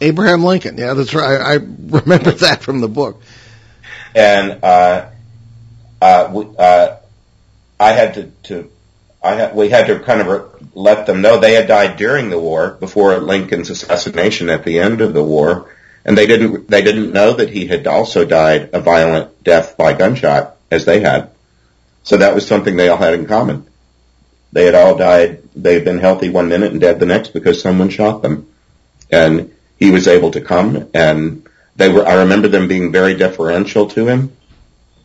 [0.00, 1.40] Abraham Lincoln, yeah, that's right.
[1.40, 3.20] I, I remember that from the book.
[4.14, 5.10] And uh,
[6.00, 6.96] uh, we, uh,
[7.80, 8.70] I had to, to
[9.22, 12.38] I had, we had to kind of let them know they had died during the
[12.38, 15.70] war before Lincoln's assassination at the end of the war,
[16.04, 19.92] and they didn't they didn't know that he had also died a violent death by
[19.92, 21.30] gunshot as they had.
[22.04, 23.66] So that was something they all had in common.
[24.52, 25.42] They had all died.
[25.54, 28.48] They had been healthy one minute and dead the next because someone shot them,
[29.10, 30.88] and he was able to come.
[30.94, 32.06] And they were.
[32.06, 34.36] I remember them being very deferential to him.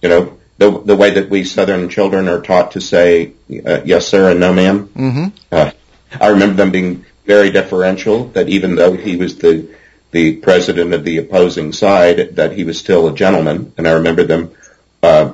[0.01, 3.33] You know, the the way that we Southern children are taught to say
[3.65, 4.87] uh, yes sir and no ma'am.
[4.87, 5.25] Mm-hmm.
[5.51, 5.71] Uh,
[6.19, 8.25] I remember them being very deferential.
[8.29, 9.67] That even though he was the
[10.11, 13.73] the president of the opposing side, that he was still a gentleman.
[13.77, 14.51] And I remember them
[15.01, 15.33] uh,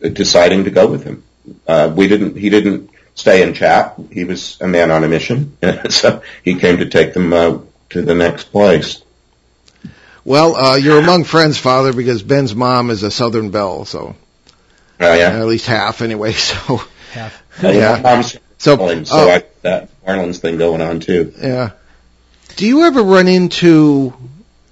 [0.00, 1.22] deciding to go with him.
[1.66, 2.36] Uh, we didn't.
[2.36, 3.94] He didn't stay and chat.
[4.12, 5.56] He was a man on a mission,
[5.88, 7.58] so he came to take them uh,
[7.90, 9.02] to the next place.
[10.28, 14.14] Well, uh, you're among friends, Father, because Ben's mom is a Southern Belle, so
[15.00, 15.30] Oh yeah.
[15.30, 16.32] at least half anyway.
[16.38, 17.42] So Half.
[17.62, 18.20] Yeah.
[18.20, 21.32] So, so, so uh, I that Orleans thing going on too.
[21.40, 21.70] yeah.
[22.56, 24.12] Do you ever run into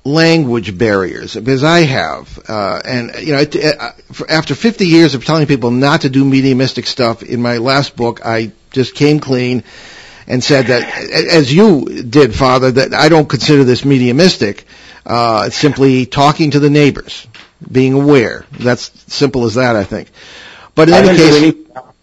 [0.05, 1.35] language barriers?
[1.35, 3.92] Because I have, uh, and you know, it, uh,
[4.29, 8.21] after 50 years of telling people not to do mediumistic stuff, in my last book,
[8.27, 9.64] I just came clean
[10.27, 14.66] and said that, as you did, Father, that I don't consider this mediumistic.
[15.07, 17.27] Uh, it's simply talking to the neighbors,
[17.71, 18.45] being aware.
[18.51, 20.11] That's simple as that, I think.
[20.75, 21.55] But in I any case,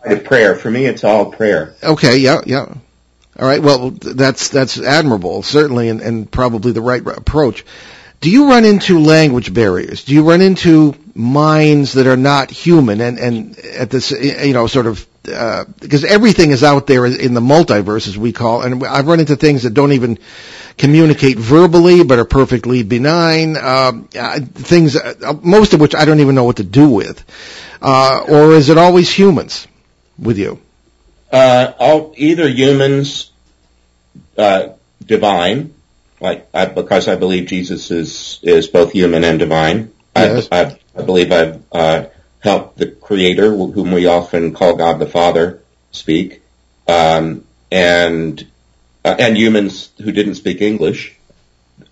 [0.06, 0.56] any prayer.
[0.56, 1.76] For me, it's all prayer.
[1.84, 2.74] Okay, yeah, yeah.
[3.38, 7.66] All right, well, that's that's admirable, certainly, and, and probably the right approach.
[8.22, 10.06] do you run into language barriers?
[10.06, 14.68] Do you run into minds that are not human and, and at this, you know,
[14.68, 18.84] sort of, uh, because everything is out there in the multiverse as we call, and
[18.86, 20.20] I've run into things that don't even
[20.78, 26.20] communicate verbally but are perfectly benign, um, uh, things, uh, most of which I don't
[26.20, 27.24] even know what to do with.
[27.82, 29.68] Uh, or is it always humans
[30.18, 30.60] with you?
[31.32, 33.32] Uh, all, either humans,
[34.38, 34.70] uh,
[35.04, 35.74] divine,
[36.22, 39.92] like I, because I believe Jesus is is both human and divine.
[40.16, 40.48] Yes.
[40.52, 42.06] I, I, I believe I've uh,
[42.40, 46.42] helped the Creator, whom we often call God the Father, speak,
[46.88, 48.46] um, and
[49.06, 51.16] uh, and humans who didn't speak English.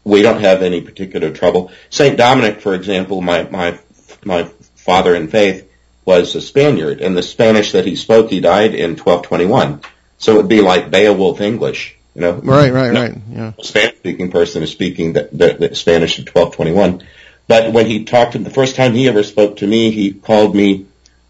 [0.04, 1.72] We don't have any particular trouble.
[1.90, 3.80] Saint Dominic, for example, my my
[4.24, 4.44] my
[4.76, 5.68] father in faith
[6.06, 9.82] was a Spaniard, and the Spanish that he spoke, he died in 1221.
[10.18, 11.96] So it'd be like Beowulf English.
[12.16, 13.02] You know, Right, right, No.
[13.04, 13.18] right.
[13.32, 13.54] Yeah.
[13.62, 17.08] Spanish speaking person is speaking the, the, the Spanish in 1221.
[17.48, 20.56] But when he talked to the first time he ever spoke to me, he called
[20.56, 20.86] me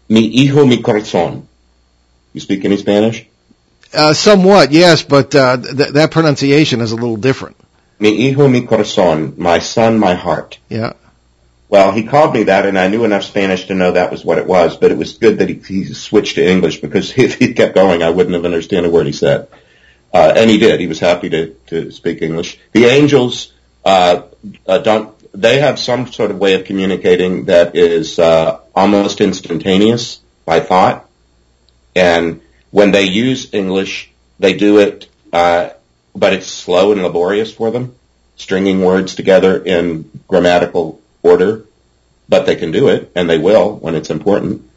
[0.08, 1.44] mi hijo mi corazón.
[2.32, 3.26] You speak any Spanish?
[3.94, 7.56] Uh, somewhat, yes, but uh, th- that pronunciation is a little different.
[7.98, 10.58] Mi hijo mi corazón, my son, my heart.
[10.68, 10.94] Yeah.
[11.68, 14.38] Well, he called me that, and I knew enough Spanish to know that was what
[14.38, 14.76] it was.
[14.76, 18.02] But it was good that he, he switched to English because if he kept going,
[18.02, 19.48] I wouldn't have understood a word he said.
[20.12, 20.80] Uh, and he did.
[20.80, 22.58] He was happy to to speak English.
[22.72, 23.52] The angels
[23.84, 24.22] uh,
[24.66, 25.14] uh, don't.
[25.32, 31.08] They have some sort of way of communicating that is uh, almost instantaneous by thought.
[31.96, 35.70] And when they use English, they do it, uh,
[36.16, 37.94] but it's slow and laborious for them,
[38.36, 41.64] stringing words together in grammatical order.
[42.28, 44.68] But they can do it, and they will when it's important.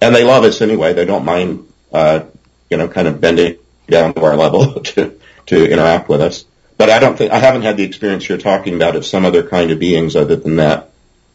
[0.00, 0.94] And they love us anyway.
[0.94, 2.24] They don't mind, uh,
[2.70, 6.44] you know, kind of bending down to our level to to interact with us.
[6.78, 9.42] But I don't think I haven't had the experience you're talking about of some other
[9.42, 10.88] kind of beings other than that.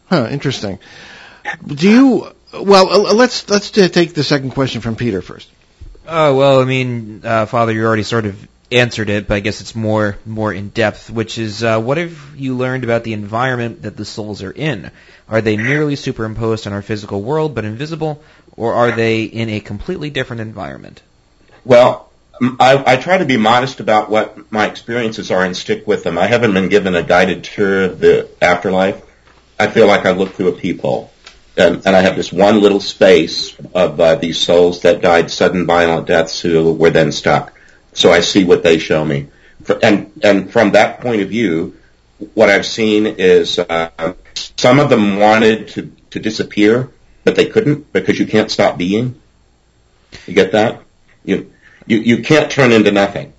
[0.07, 0.79] Huh, interesting.
[1.65, 2.31] Do you?
[2.53, 5.47] Well, uh, let's let's take the second question from Peter first.
[6.07, 9.59] Oh well, I mean, uh, Father, you already sort of answered it, but I guess
[9.59, 11.09] it's more more in depth.
[11.09, 14.89] Which is, uh, what have you learned about the environment that the souls are in?
[15.27, 18.23] Are they merely superimposed on our physical world but invisible,
[18.55, 21.01] or are they in a completely different environment?
[21.65, 22.09] Well,
[22.41, 26.17] I, I try to be modest about what my experiences are and stick with them.
[26.17, 29.01] I haven't been given a guided tour of the afterlife.
[29.59, 31.11] I feel like I look through a peephole.
[31.57, 35.65] And, and I have this one little space of uh, these souls that died sudden
[35.65, 37.53] violent deaths who were then stuck.
[37.93, 39.27] So I see what they show me.
[39.81, 41.75] And, and from that point of view,
[42.35, 44.13] what I've seen is uh,
[44.55, 46.91] some of them wanted to, to disappear,
[47.23, 49.19] but they couldn't because you can't stop being.
[50.25, 50.81] You get that?
[51.25, 51.51] You,
[51.85, 53.33] you, you can't turn into nothing.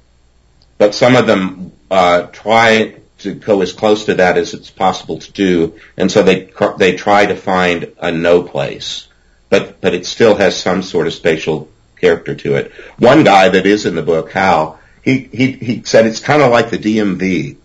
[0.76, 5.18] But some of them uh, try to go as close to that as it's possible
[5.18, 9.08] to do, and so they they try to find a no place,
[9.50, 11.68] but but it still has some sort of spatial
[12.00, 12.72] character to it.
[12.98, 16.50] One guy that is in the book, Hal, he he he said it's kind of
[16.50, 17.56] like the DMV.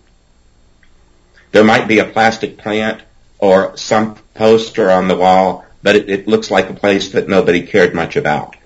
[1.52, 3.02] There might be a plastic plant
[3.38, 7.62] or some poster on the wall, but it, it looks like a place that nobody
[7.62, 8.56] cared much about.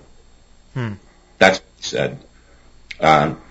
[0.73, 0.93] Hmm.
[1.37, 2.19] That's what he said.
[2.99, 3.41] Um,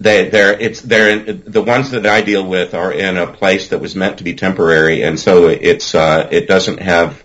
[0.00, 4.34] the ones that I deal with are in a place that was meant to be
[4.34, 7.22] temporary, and so it's, uh, it doesn't have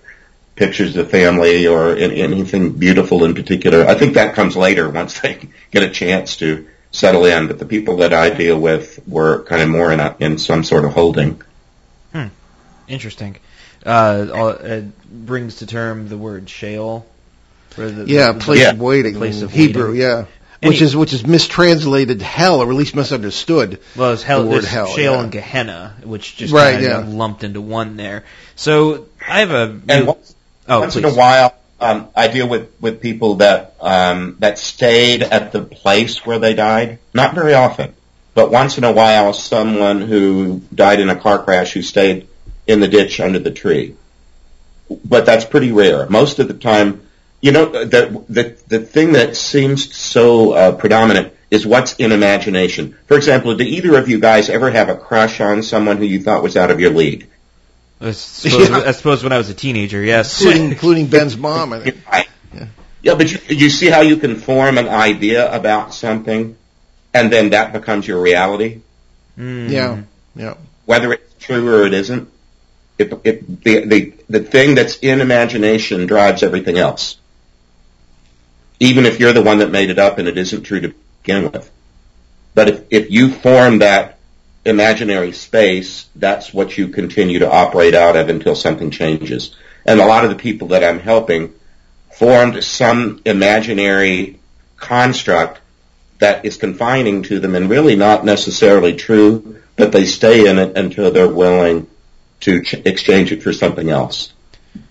[0.56, 3.86] pictures of family or in, anything beautiful in particular.
[3.86, 5.40] I think that comes later once they
[5.72, 9.62] get a chance to settle in, but the people that I deal with were kind
[9.64, 11.42] of more in a, in some sort of holding.
[12.88, 13.38] Interesting.
[13.86, 14.86] Uh, all- it
[15.26, 17.06] brings to term the word Sheol.
[17.70, 18.72] for the- Yeah, the- place Yeah.
[18.72, 19.16] of waiting.
[19.16, 20.02] Place of Hebrew, waiting.
[20.02, 20.26] yeah.
[20.64, 23.82] And Which is which is mistranslated hell, or at least misunderstood.
[23.98, 25.22] Well, it's hell, the word hell, Sheol yeah.
[25.24, 27.14] and Gehenna, which just Right, kind of yeah.
[27.14, 28.24] lumped into one there.
[28.56, 30.36] So I have a And once,
[30.70, 31.04] oh, once please.
[31.04, 35.62] in a while, um, I deal with, with people that um, that stayed at the
[35.64, 37.00] place where they died.
[37.14, 37.94] Not very often,
[38.34, 42.30] but once in a while, someone who died in a car crash who stayed
[42.66, 43.96] in the ditch under the tree.
[45.04, 46.08] But that's pretty rare.
[46.10, 47.02] Most of the time,
[47.44, 52.98] you know, the the the thing that seems so uh, predominant is what's in imagination.
[53.08, 56.22] For example, do either of you guys ever have a crush on someone who you
[56.22, 57.28] thought was out of your league?
[58.00, 58.84] I suppose, Yeah.
[58.88, 60.42] I suppose when I was a teenager, yes.
[60.42, 61.74] including, including Ben's mom.
[61.74, 62.30] And Right.
[62.54, 62.68] Yeah.
[63.02, 66.56] Yeah, but you, you see how you can form an idea about something,
[67.14, 68.80] and then that becomes your reality,
[69.38, 69.70] Mm.
[69.70, 70.02] yeah,
[70.36, 70.54] yeah.
[70.86, 72.30] whether it's true or it isn't.
[72.98, 77.18] It, it, the, the, the thing that's in imagination drives everything else.
[78.80, 81.52] Even if you're the one that made it up and it isn't true to begin
[81.52, 81.72] with.
[82.54, 84.20] But if, if you form that
[84.66, 89.56] imaginary space, that's what you continue to operate out of until something changes.
[89.86, 91.54] And a lot of the people that I'm helping
[92.14, 94.40] formed some imaginary
[94.78, 95.60] construct
[96.20, 100.78] that is confining to them and really not necessarily true, but they stay in it
[100.78, 101.88] until they're willing
[102.42, 104.32] to ch- exchange it for something else.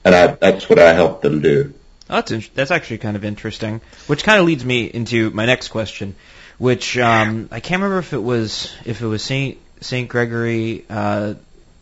[0.05, 1.73] And I, that's what I help them do.
[2.11, 5.47] Oh, that's in- that's actually kind of interesting, which kind of leads me into my
[5.47, 6.15] next question,
[6.59, 11.35] which um, I can't remember if it was if it was Saint Saint Gregory, uh,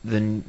[0.04, 0.42] the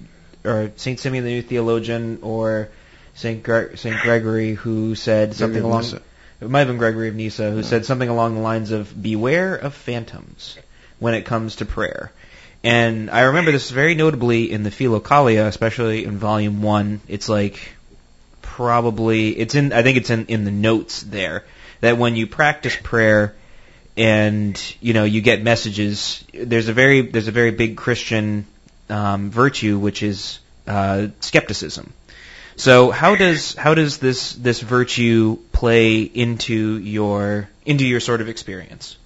[0.43, 2.69] or Saint Simeon the New Theologian, or
[3.15, 5.81] Saint Gre- Saint Gregory who said something along.
[5.83, 6.01] Nyssa.
[6.41, 9.55] It might have been Gregory of Nyssa who said something along the lines of "Beware
[9.55, 10.57] of phantoms
[10.99, 12.11] when it comes to prayer."
[12.63, 17.01] And I remember this very notably in the Philokalia, especially in Volume One.
[17.07, 17.73] It's like
[18.51, 21.45] probably it's in I think it's in in the notes there
[21.79, 23.33] that when you practice prayer
[23.95, 28.45] and you know you get messages there's a very there's a very big Christian
[28.89, 31.93] um, virtue which is uh, skepticism.
[32.57, 38.27] So how does how does this this virtue play into your into your sort of
[38.27, 38.97] experience?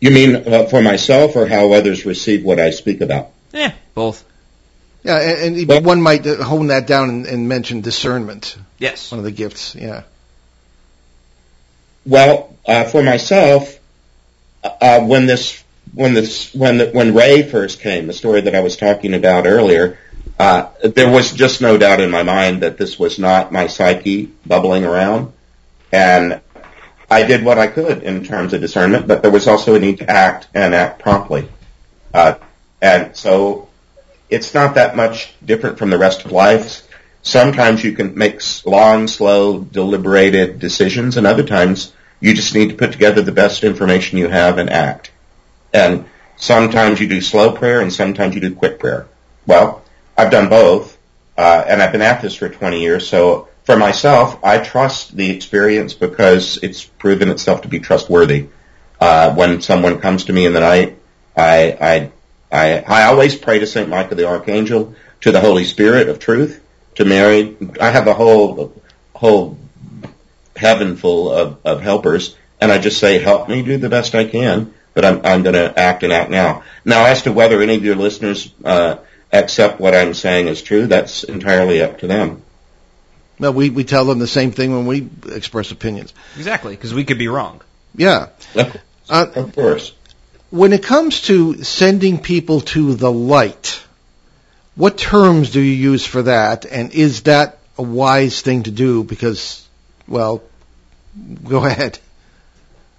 [0.00, 3.30] You mean uh, for myself or how others receive what I speak about?
[3.52, 4.24] Yeah, both.
[5.06, 9.10] Yeah, and, and one might uh, hone that down and, and mention discernment, Yes.
[9.12, 9.74] one of the gifts.
[9.74, 10.02] Yeah.
[12.04, 13.78] Well, uh, for myself,
[14.64, 15.62] uh, when this,
[15.94, 19.46] when this, when the, when Ray first came, the story that I was talking about
[19.46, 19.98] earlier,
[20.38, 24.26] uh, there was just no doubt in my mind that this was not my psyche
[24.44, 25.32] bubbling around,
[25.92, 26.40] and
[27.10, 29.98] I did what I could in terms of discernment, but there was also a need
[29.98, 31.48] to act and act promptly,
[32.12, 32.34] uh,
[32.82, 33.65] and so
[34.28, 36.86] it's not that much different from the rest of life.
[37.22, 42.76] Sometimes you can make long, slow, deliberated decisions, and other times you just need to
[42.76, 45.10] put together the best information you have and act.
[45.72, 46.06] And
[46.36, 49.08] sometimes you do slow prayer, and sometimes you do quick prayer.
[49.46, 49.82] Well,
[50.16, 50.96] I've done both,
[51.36, 53.08] uh, and I've been at this for 20 years.
[53.08, 58.48] So for myself, I trust the experience because it's proven itself to be trustworthy.
[59.00, 60.98] Uh, when someone comes to me in the night,
[61.36, 62.12] I, I,
[62.50, 66.62] I, I always pray to Saint Michael the Archangel, to the Holy Spirit of Truth,
[66.96, 67.56] to Mary.
[67.80, 68.80] I have a whole,
[69.14, 69.58] whole
[70.54, 74.24] heaven full of, of helpers, and I just say, help me do the best I
[74.24, 76.62] can, but I'm, I'm going to act and act now.
[76.84, 78.98] Now, as to whether any of your listeners uh,
[79.32, 82.42] accept what I'm saying is true, that's entirely up to them.
[83.38, 86.14] No, we, we tell them the same thing when we express opinions.
[86.36, 87.60] Exactly, because we could be wrong.
[87.94, 88.28] Yeah.
[89.08, 89.92] Uh, Of course.
[90.50, 93.82] When it comes to sending people to the light,
[94.74, 96.64] what terms do you use for that?
[96.66, 99.04] And is that a wise thing to do?
[99.04, 99.66] Because,
[100.06, 100.42] well,
[101.44, 101.98] go ahead.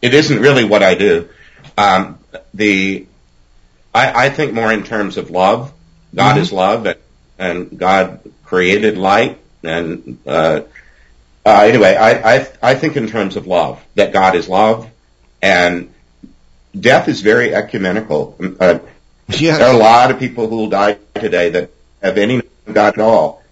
[0.01, 1.29] It isn't really what I do.
[1.77, 2.19] Um,
[2.53, 3.05] the
[3.93, 5.71] I, I think more in terms of love.
[6.15, 6.39] God Mhm.
[6.39, 6.97] is love, and,
[7.37, 9.39] and God created light.
[9.63, 10.61] And uh,
[11.45, 14.87] uh, anyway, I, I I think in terms of love that God is love,
[15.41, 15.89] and
[16.79, 18.35] death is very ecumenical.
[18.59, 18.79] Uh,
[19.27, 21.71] there are a lot of people who will die today that
[22.01, 23.43] have any God at all.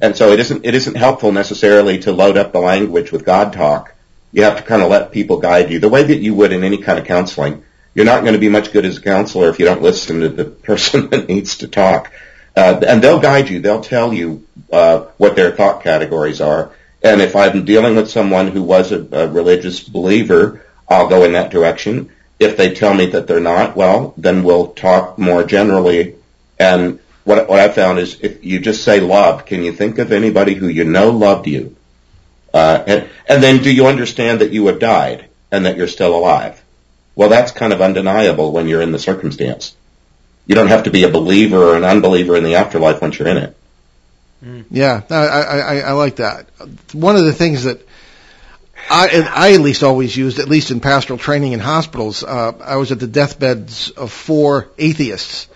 [0.00, 3.52] And so it isn't, it isn't helpful necessarily to load up the language with God
[3.52, 3.94] talk.
[4.32, 6.64] You have to kind of let people guide you the way that you would in
[6.64, 7.64] any kind of counseling.
[7.94, 10.28] You're not going to be much good as a counselor if you don't listen to
[10.28, 12.12] the person that needs to talk.
[12.54, 13.60] Uh, and they'll guide you.
[13.60, 16.72] They'll tell you, uh, what their thought categories are.
[17.02, 21.32] And if I'm dealing with someone who was a, a religious believer, I'll go in
[21.32, 22.10] that direction.
[22.38, 26.16] If they tell me that they're not, well, then we'll talk more generally.
[26.58, 30.12] And what, what I found is if you just say loved, can you think of
[30.12, 31.76] anybody who you know loved you?
[32.52, 36.14] Uh, and, and then do you understand that you have died and that you're still
[36.14, 36.62] alive?
[37.14, 39.74] Well, that's kind of undeniable when you're in the circumstance.
[40.46, 43.28] You don't have to be a believer or an unbeliever in the afterlife once you're
[43.28, 43.56] in it.
[44.70, 46.46] Yeah, I, I, I like that.
[46.92, 47.80] One of the things that
[48.88, 52.52] I, and I at least always used, at least in pastoral training in hospitals, uh,
[52.62, 55.48] I was at the deathbeds of four atheists,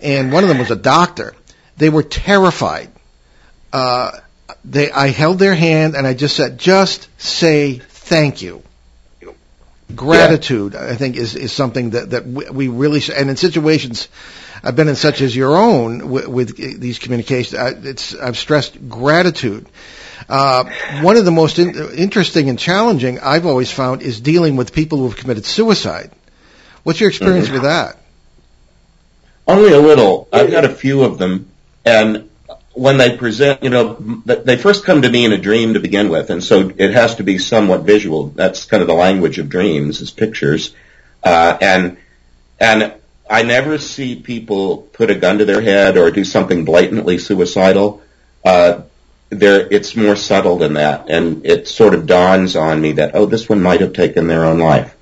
[0.00, 1.34] and one of them was a doctor.
[1.76, 2.90] They were terrified.
[3.72, 4.12] Uh,
[4.64, 8.62] they, I held their hand and I just said, just say thank you.
[9.94, 14.08] Gratitude, I think, is, is something that, that we really, and in situations,
[14.62, 17.58] I've been in such as your own with, with these communications.
[17.58, 19.66] I, it's I've stressed gratitude.
[20.28, 20.64] Uh,
[21.00, 24.98] one of the most in, interesting and challenging I've always found is dealing with people
[24.98, 26.10] who have committed suicide.
[26.82, 27.52] What's your experience Mhm.
[27.52, 27.96] with that?
[29.46, 30.28] Only a little.
[30.32, 31.46] I've had a few of them,
[31.84, 32.28] and
[32.74, 36.08] when they present, you know, they first come to me in a dream to begin
[36.08, 38.32] with, and so it has to be somewhat visual.
[38.34, 40.74] That's kind of the language of dreams, is pictures,
[41.22, 41.96] uh, and
[42.60, 42.92] and
[43.28, 48.00] I never see people put a gun to their head or do something blatantly suicidal.
[48.44, 48.82] Uh,
[49.32, 53.26] there, it's more subtle than that, and it sort of dawns on me that oh,
[53.26, 54.94] this one might have taken their own life.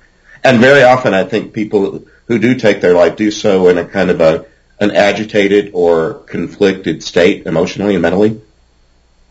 [0.43, 3.85] And very often, I think people who do take their life do so in a
[3.85, 4.45] kind of a
[4.79, 8.41] an agitated or conflicted state, emotionally and mentally.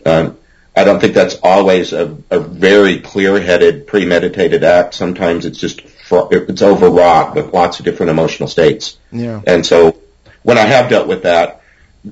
[0.07, 0.37] Um,
[0.77, 4.95] I don't think that's always a, a very clear-headed, premeditated act.
[4.95, 5.83] Sometimes it's just
[6.13, 8.97] it's overwrought with lots of different emotional states.
[9.11, 9.41] Yeah.
[9.47, 9.99] And so
[10.43, 11.60] when I have dealt with that,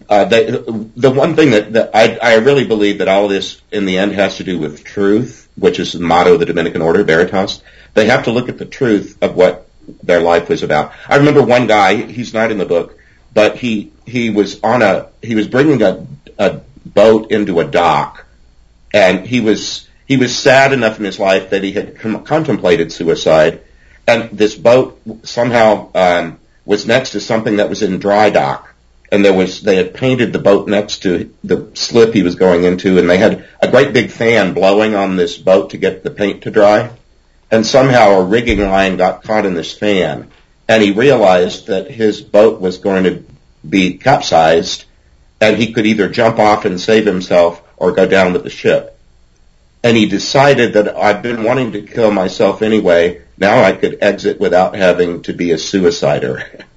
[0.08, 3.86] uh, they, the one thing that, that I, I really believe that all this in
[3.86, 7.04] the end has to do with truth, which is the motto of the Dominican Order,
[7.04, 7.62] Veritas.
[7.94, 9.66] They have to look at the truth of what
[10.02, 10.92] their life was about.
[11.08, 12.98] I remember one guy, he's not in the book,
[13.32, 16.06] but he, he was on a, he was bringing a,
[16.38, 18.26] a boat into a dock
[18.92, 22.92] and he was, he was sad enough in his life that he had com- contemplated
[22.92, 23.62] suicide
[24.06, 28.67] and this boat somehow, um, was next to something that was in dry dock
[29.10, 32.64] and there was they had painted the boat next to the slip he was going
[32.64, 36.10] into and they had a great big fan blowing on this boat to get the
[36.10, 36.90] paint to dry.
[37.50, 40.30] And somehow a rigging line got caught in this fan
[40.68, 43.24] and he realized that his boat was going to
[43.68, 44.84] be capsized
[45.40, 48.98] and he could either jump off and save himself or go down with the ship.
[49.82, 53.22] And he decided that I've been wanting to kill myself anyway.
[53.38, 56.64] Now I could exit without having to be a suicider.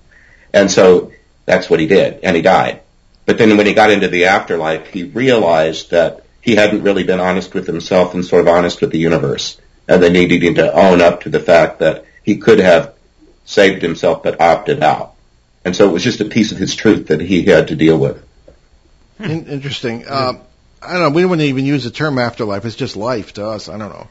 [0.54, 1.14] And so
[1.46, 2.82] that's what he did, and he died.
[3.26, 7.20] But then when he got into the afterlife, he realized that he hadn't really been
[7.20, 10.74] honest with himself and sort of honest with the universe, and then he needed to
[10.74, 12.94] own up to the fact that he could have
[13.46, 15.14] saved himself but opted out.
[15.64, 17.98] And so it was just a piece of his truth that he had to deal
[17.98, 18.24] with.
[19.20, 20.08] Interesting.
[20.08, 20.34] Uh,
[20.82, 21.10] I don't know.
[21.12, 22.66] We wouldn't even use the term afterlife.
[22.66, 23.70] It's just life to us.
[23.70, 24.08] I don't know.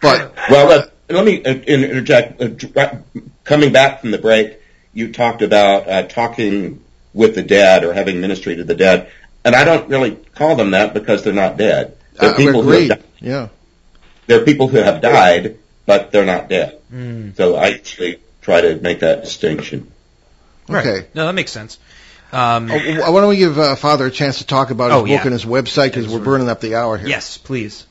[0.00, 2.42] But well, uh, let me uh, interject.
[2.76, 2.96] Uh,
[3.44, 4.60] coming back from the break,
[4.94, 6.82] you talked about uh, talking
[7.14, 9.10] with the dead or having ministry to the dead,
[9.44, 11.96] and I don't really call them that because they're not dead.
[12.14, 12.90] They're uh, people who agreed.
[12.90, 13.48] have, Yeah.
[14.26, 16.78] they're people who have died, but they're not dead.
[16.92, 17.36] Mm.
[17.36, 19.90] So I actually try to make that distinction.
[20.68, 20.86] Right.
[20.86, 21.06] Okay.
[21.14, 21.78] No, that makes sense.
[22.30, 25.00] Um, Oh, why don't we give uh, Father a chance to talk about his Oh,
[25.02, 25.22] book yeah.
[25.22, 27.08] and his website because we're burning up the hour here.
[27.08, 27.86] yes, please.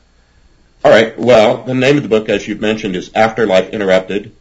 [0.86, 1.18] All right.
[1.18, 4.36] Well, the name of the book, as you've mentioned, is Afterlife Interrupted.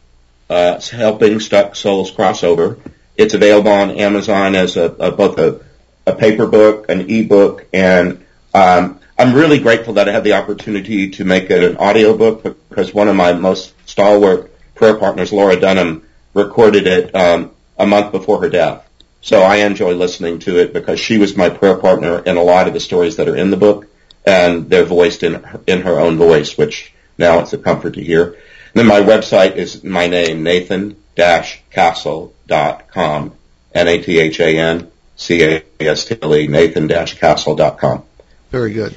[0.49, 2.79] Uh, helping stuck souls crossover.
[3.17, 5.59] It's available on Amazon as a, a both a,
[6.05, 8.23] a paper book, an ebook, and
[8.53, 12.43] um, I'm really grateful that I had the opportunity to make it an audio book
[12.69, 18.11] because one of my most stalwart prayer partners, Laura Dunham, recorded it um, a month
[18.11, 18.87] before her death.
[19.21, 22.67] So I enjoy listening to it because she was my prayer partner in a lot
[22.67, 23.87] of the stories that are in the book,
[24.25, 28.37] and they're voiced in in her own voice, which now it's a comfort to hear.
[28.73, 33.33] Then my website is my name, Nathan-Castle.com,
[33.73, 38.03] N-A-T-H-A-N-C-A-S-T-L-E, Nathan-Castle.com.
[38.51, 38.95] Very good.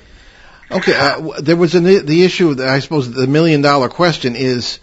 [0.71, 0.95] Okay.
[0.95, 4.79] Uh, there was an, the issue that I suppose the million dollar question is,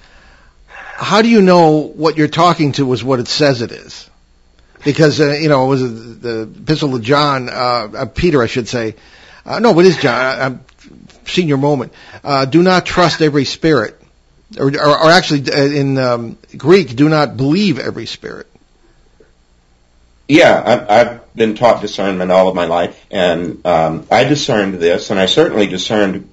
[0.67, 4.09] how do you know what you're talking to is what it says it is?
[4.83, 8.67] Because uh, you know, it was the Epistle of John, uh, uh, Peter, I should
[8.67, 8.95] say.
[9.45, 10.13] Uh, no, it is John.
[10.13, 10.65] I, I'm
[11.25, 11.93] senior moment.
[12.23, 13.96] Uh, do not trust every spirit,
[14.57, 18.47] or, or, or actually uh, in um, Greek, do not believe every spirit.
[20.27, 25.09] Yeah, I've, I've been taught discernment all of my life, and um, I discerned this,
[25.09, 26.29] and I certainly discerned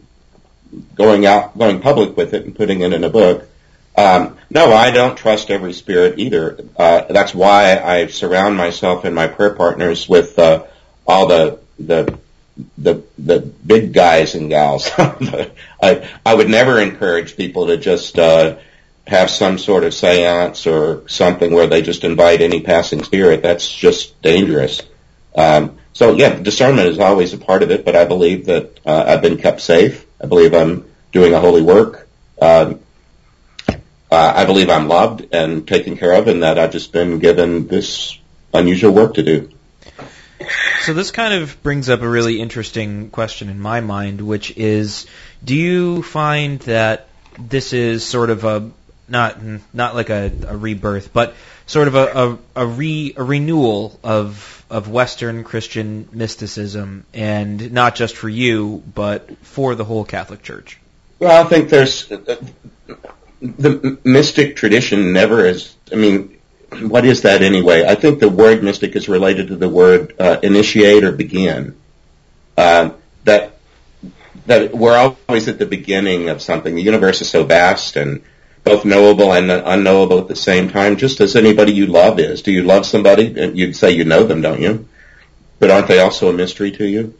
[0.95, 3.49] going out, going public with it, and putting it in a book.
[3.97, 6.59] Um, no, I don't trust every spirit either.
[6.77, 10.65] Uh, that's why I surround myself and my prayer partners with uh,
[11.07, 12.19] all the the
[12.79, 14.91] the the big guys and gals.
[14.99, 18.57] I I would never encourage people to just uh,
[19.07, 23.43] have some sort of séance or something where they just invite any passing spirit.
[23.43, 24.83] That's just dangerous.
[25.35, 29.05] Um, so yeah, discernment is always a part of it, but I believe that uh,
[29.07, 30.07] I've been kept safe.
[30.23, 32.09] I believe I'm doing a holy work.
[32.41, 32.81] Um,
[34.11, 37.67] uh, I believe I'm loved and taken care of, and that I've just been given
[37.67, 38.17] this
[38.53, 39.51] unusual work to do.
[40.83, 45.07] So this kind of brings up a really interesting question in my mind, which is,
[45.43, 48.71] do you find that this is sort of a
[49.09, 49.39] not
[49.73, 51.35] not like a, a rebirth, but
[51.67, 57.95] sort of a a, a, re, a renewal of of Western Christian mysticism, and not
[57.95, 60.79] just for you, but for the whole Catholic Church?
[61.19, 62.37] Well, I think there's uh,
[63.41, 65.75] the mystic tradition never is.
[65.93, 66.39] I mean,
[66.83, 67.85] what is that anyway?
[67.85, 71.77] I think the word mystic is related to the word uh, initiate or begin.
[72.57, 72.91] Uh,
[73.25, 73.59] that
[74.47, 76.75] that we're always at the beginning of something.
[76.75, 78.22] The universe is so vast, and
[78.62, 82.43] both knowable and unknowable at the same time, just as anybody you love is.
[82.43, 83.25] Do you love somebody?
[83.55, 84.89] You'd say you know them, don't you?
[85.59, 87.14] But aren't they also a mystery to you?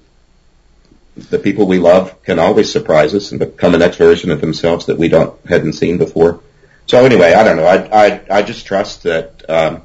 [1.17, 4.87] The people we love can always surprise us and become the next version of themselves
[4.87, 6.41] that we don't hadn't seen before.
[6.87, 7.67] So anyway, I don't know.
[7.67, 9.83] I I, I just trust that um,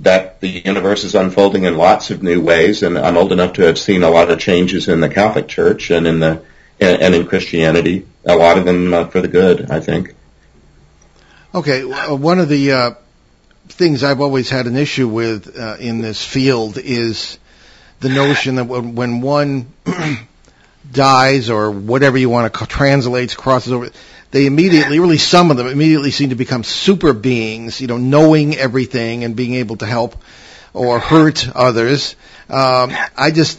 [0.00, 3.62] that the universe is unfolding in lots of new ways, and I'm old enough to
[3.62, 6.42] have seen a lot of changes in the Catholic Church and in the
[6.80, 8.06] and, in Christianity.
[8.24, 10.14] A lot of them uh, for the good, I think.
[11.54, 12.90] Okay, uh, one of the uh,
[13.68, 17.38] things I've always had an issue with uh, in this field is
[18.00, 19.72] the notion that when, one
[20.92, 23.90] dies or whatever you want to translates crosses over,
[24.30, 28.56] they immediately, really some of them immediately seem to become super beings, you know, knowing
[28.56, 30.16] everything and being able to help
[30.74, 32.14] or hurt others.
[32.50, 33.58] Um, I just,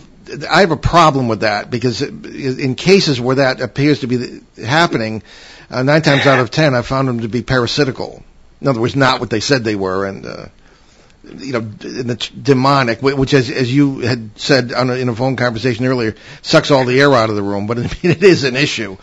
[0.49, 5.23] I have a problem with that because in cases where that appears to be happening,
[5.71, 8.23] uh, nine times out of ten, I found them to be parasitical.
[8.61, 10.45] In other words, not what they said they were, and uh,
[11.23, 15.85] you know, the demonic, which, as, as you had said a, in a phone conversation
[15.85, 17.67] earlier, sucks all the air out of the room.
[17.67, 18.97] But I mean, it is an issue.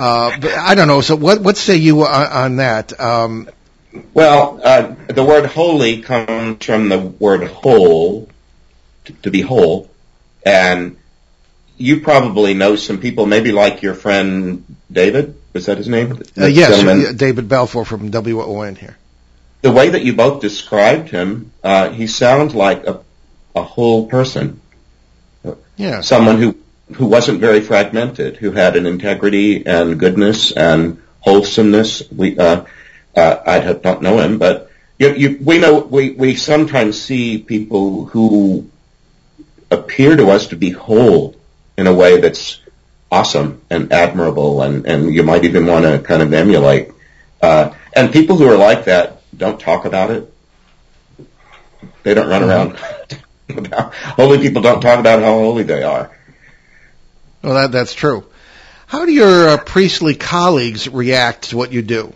[0.00, 1.00] Uh, but I don't know.
[1.00, 2.98] So, what what say you on, on that?
[2.98, 3.48] Um,
[4.14, 8.28] well, uh, the word holy comes from the word whole,
[9.04, 9.90] to, to be whole,
[10.44, 10.96] and
[11.76, 15.36] you probably know some people, maybe like your friend David.
[15.52, 16.22] Was that his name?
[16.38, 18.96] Uh, yes, David Balfour from WON here
[19.62, 23.00] the way that you both described him, uh, he sounds like a,
[23.54, 24.60] a whole person.
[25.76, 26.00] Yeah.
[26.00, 26.56] Someone who,
[26.94, 32.02] who wasn't very fragmented, who had an integrity and goodness and wholesomeness.
[32.10, 32.64] We, uh,
[33.16, 38.06] uh, I don't know him, but you, you, we know, we, we sometimes see people
[38.06, 38.70] who
[39.70, 41.36] appear to us to be whole
[41.76, 42.60] in a way that's
[43.10, 46.90] awesome and admirable and, and you might even want to kind of emulate.
[47.42, 50.32] Uh, and people who are like that don't talk about it.
[52.02, 52.76] They don't run around.
[54.16, 56.10] holy people don't talk about how holy they are.
[57.42, 58.24] Well, that that's true.
[58.86, 62.12] How do your uh, priestly colleagues react to what you do?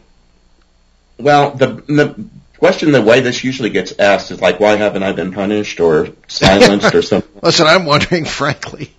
[1.18, 2.24] Well, the, the
[2.58, 6.08] question, the way this usually gets asked is like, why haven't I been punished or
[6.26, 7.30] silenced or something?
[7.42, 8.92] Listen, I'm wondering, frankly.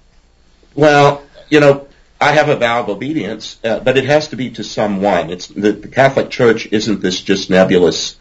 [0.74, 1.88] Well, you know,
[2.20, 5.30] I have a vow of obedience, uh, but it has to be to someone.
[5.30, 8.16] It's the, the Catholic Church isn't this just nebulous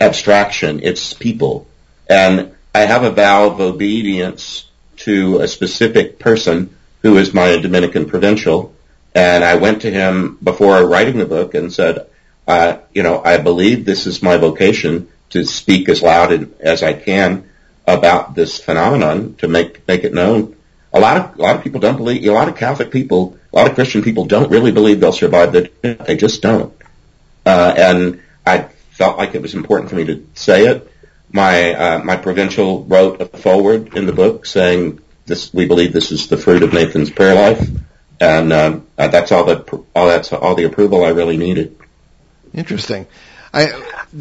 [0.00, 0.80] abstraction.
[0.82, 1.66] It's people,
[2.08, 4.68] and I have a vow of obedience
[4.98, 8.74] to a specific person who is my Dominican provincial,
[9.14, 12.08] and I went to him before writing the book and said,
[12.48, 16.94] uh, you know, I believe this is my vocation to speak as loud as I
[16.94, 17.48] can
[17.86, 20.56] about this phenomenon to make make it known
[20.94, 22.24] a lot of a lot of people don't believe.
[22.24, 25.52] A lot of Catholic people, a lot of Christian people don't really believe they'll survive
[25.52, 25.70] the.
[25.82, 26.72] They just don't.
[27.44, 30.90] Uh, and I felt like it was important for me to say it.
[31.32, 35.52] My uh, my provincial wrote a foreword in the book saying this.
[35.52, 37.68] We believe this is the fruit of Nathan's prayer life,
[38.20, 41.76] and uh, that's all the all that's all the approval I really needed.
[42.52, 43.06] Interesting.
[43.52, 43.72] I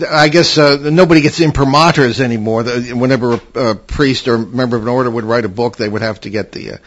[0.10, 2.64] I guess uh, nobody gets imprimaturs anymore.
[2.64, 6.02] Whenever a, a priest or member of an order would write a book, they would
[6.02, 6.78] have to get the uh,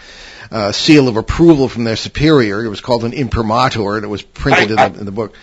[0.51, 2.65] uh, seal of approval from their superior.
[2.65, 5.35] It was called an imprimatur, and it was printed I, in, the, in, the, book.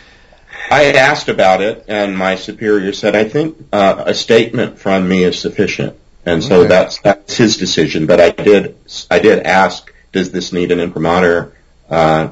[0.71, 5.07] I had asked about it, and my superior said, "I think uh, a statement from
[5.07, 6.69] me is sufficient." And so okay.
[6.69, 8.05] that's that's his decision.
[8.05, 8.77] But I did
[9.11, 11.53] I did ask, "Does this need an imprimatur?"
[11.89, 12.29] Uh,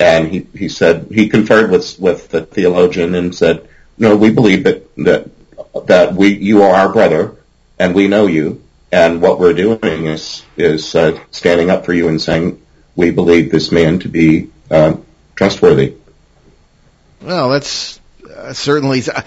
[0.00, 3.68] and he he said he conferred with with the theologian and said
[3.98, 5.30] no, we believe that that
[5.86, 7.36] that we you are our brother,
[7.78, 12.08] and we know you, and what we're doing is is uh, standing up for you
[12.08, 12.60] and saying
[12.96, 14.96] we believe this man to be uh,
[15.36, 15.94] trustworthy.
[17.20, 19.02] Well, that's uh, certainly.
[19.02, 19.22] Uh,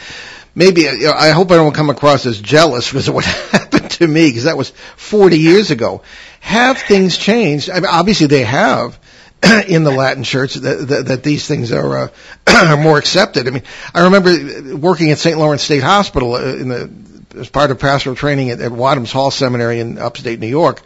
[0.55, 4.07] maybe uh, I hope I don't come across as jealous because of what happened to
[4.07, 6.01] me because that was 40 years ago.
[6.39, 7.69] Have things changed?
[7.69, 8.99] I mean, obviously they have,
[9.67, 12.07] in the Latin Church that, that, that these things are uh,
[12.47, 13.47] are more accepted.
[13.47, 15.37] I mean, I remember working at St.
[15.37, 16.91] Lawrence State Hospital uh, in the
[17.35, 20.81] as part of pastoral training at, at Wadhams Hall Seminary in upstate New York,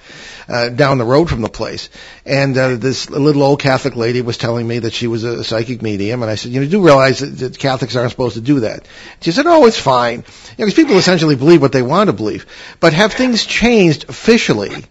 [0.49, 1.89] uh, down the road from the place.
[2.25, 5.81] And uh, this little old Catholic lady was telling me that she was a psychic
[5.81, 8.61] medium, and I said, "You know, do realize that, that Catholics aren't supposed to do
[8.61, 8.87] that?"
[9.21, 12.13] She said, "Oh, it's fine." You know, because people essentially believe what they want to
[12.13, 12.45] believe,
[12.79, 14.85] but have things changed officially,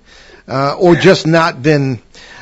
[0.47, 2.01] uh, or just not been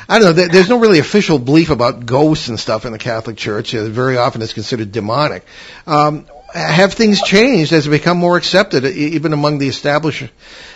[0.09, 0.47] I don't know.
[0.47, 3.71] There's no really official belief about ghosts and stuff in the Catholic Church.
[3.71, 5.43] Very often it's considered demonic.
[5.85, 10.29] Um, have things changed as it become more accepted, even among the established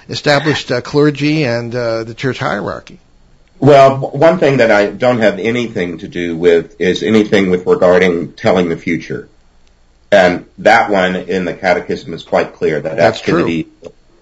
[0.10, 3.00] established uh, clergy and uh, the church hierarchy?
[3.60, 8.34] Well, one thing that I don't have anything to do with is anything with regarding
[8.34, 9.30] telling the future.
[10.12, 13.68] and that one in the Catechism is quite clear that That's activity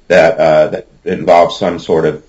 [0.08, 2.24] that uh, that involves some sort of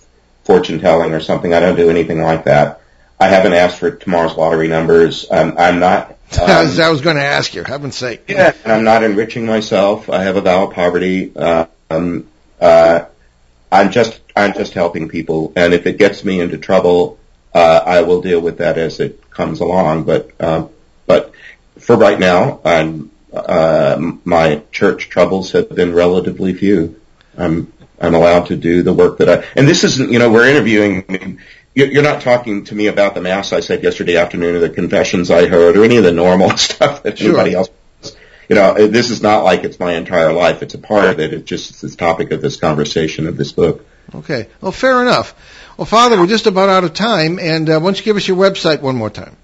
[0.45, 1.53] fortune telling or something.
[1.53, 2.80] I don't do anything like that.
[3.21, 5.27] I haven't asked for tomorrow's lottery numbers.
[5.31, 6.17] I'm, I'm not.
[6.39, 8.23] As Um, I was going to ask you, heaven's sake.
[8.29, 10.09] yeah, and I'm not enriching myself.
[10.09, 11.33] I have a vow of poverty.
[11.37, 12.27] Uh, um,
[12.61, 13.05] uh,
[13.73, 17.19] I'm just I'm just helping people, and if it gets me into trouble,
[17.55, 20.05] uh, I will deal with that as it comes along.
[20.05, 20.67] But uh,
[21.07, 21.33] but
[21.79, 27.01] for right now, I'm, uh, my church troubles have been relatively few.
[27.37, 30.49] I'm I'm allowed to do the work that I and this isn't you know we're
[30.49, 31.05] interviewing.
[31.09, 31.21] You're
[31.75, 35.31] you're not talking to me about the mass I said yesterday afternoon, or the confessions
[35.31, 37.29] I heard, or any of the normal stuff that Sure.
[37.29, 37.69] anybody else
[38.49, 40.61] you know, this is not like it's my entire life.
[40.65, 41.33] It's a part of it.
[41.33, 43.87] It's just the topic of this conversation of this book.
[44.13, 44.49] Okay.
[44.61, 45.37] Well, fair enough.
[45.77, 48.27] Well, Father, we're just about out of time, and uh, why don't you give us
[48.27, 49.37] your website one more time?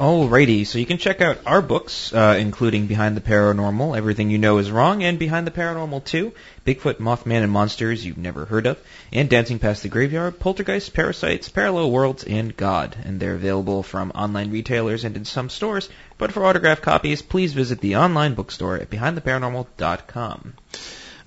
[0.00, 4.38] Alrighty, so you can check out our books, uh, including Behind the Paranormal, Everything You
[4.38, 6.32] Know Is Wrong, and Behind the Paranormal 2,
[6.64, 8.78] Bigfoot, Mothman, and Monsters You've Never Heard of,
[9.12, 12.96] and Dancing Past the Graveyard, Poltergeist, Parasites, Parallel Worlds, and God.
[13.04, 17.52] And they're available from online retailers and in some stores, but for autographed copies, please
[17.52, 20.54] visit the online bookstore at BehindTheParanormal.com.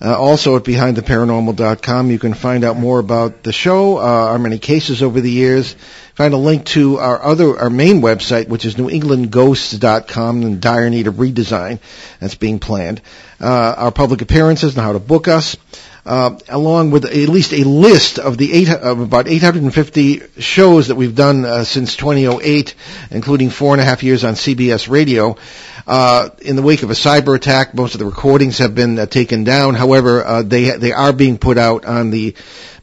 [0.02, 4.60] Uh, also at BehindTheParanormal.com, you can find out more about the show, uh, our many
[4.60, 5.76] cases over the years.
[6.16, 11.08] Find a link to our other, our main website, which is NewEnglandGhosts.com, in dire need
[11.08, 11.80] of redesign.
[12.20, 13.02] That's being planned.
[13.40, 15.58] Uh, our public appearances and how to book us.
[16.06, 20.96] Uh, along with at least a list of the eight, of about 850 shows that
[20.96, 22.76] we've done uh, since 2008,
[23.10, 25.38] including four and a half years on CBS Radio.
[25.86, 29.06] Uh, in the wake of a cyber attack, most of the recordings have been uh,
[29.06, 29.74] taken down.
[29.74, 32.36] However, uh, they they are being put out on the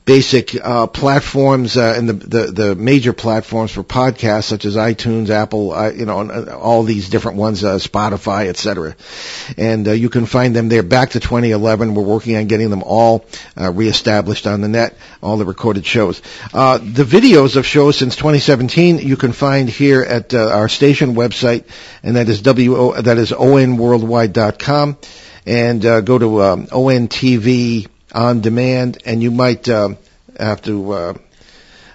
[0.05, 5.31] basic uh, platforms uh, and the, the the major platforms for podcasts such as iTunes,
[5.31, 8.97] Apple, uh, you know, uh, all these different ones, uh, Spotify, etc.
[9.57, 10.83] And uh, you can find them there.
[10.83, 13.25] Back to 2011, we're working on getting them all
[13.57, 16.23] uh, reestablished on the net, all the recorded shows.
[16.53, 21.65] Uh, the videos of shows since 2017 you can find here at our station website,
[22.03, 24.99] and that is wo that is onworldwide.com,
[25.47, 29.91] and go to um, ONTV on demand, and you might uh,
[30.39, 31.15] have to uh,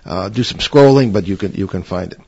[0.06, 2.20] uh, do some scrolling, but you can you can find it.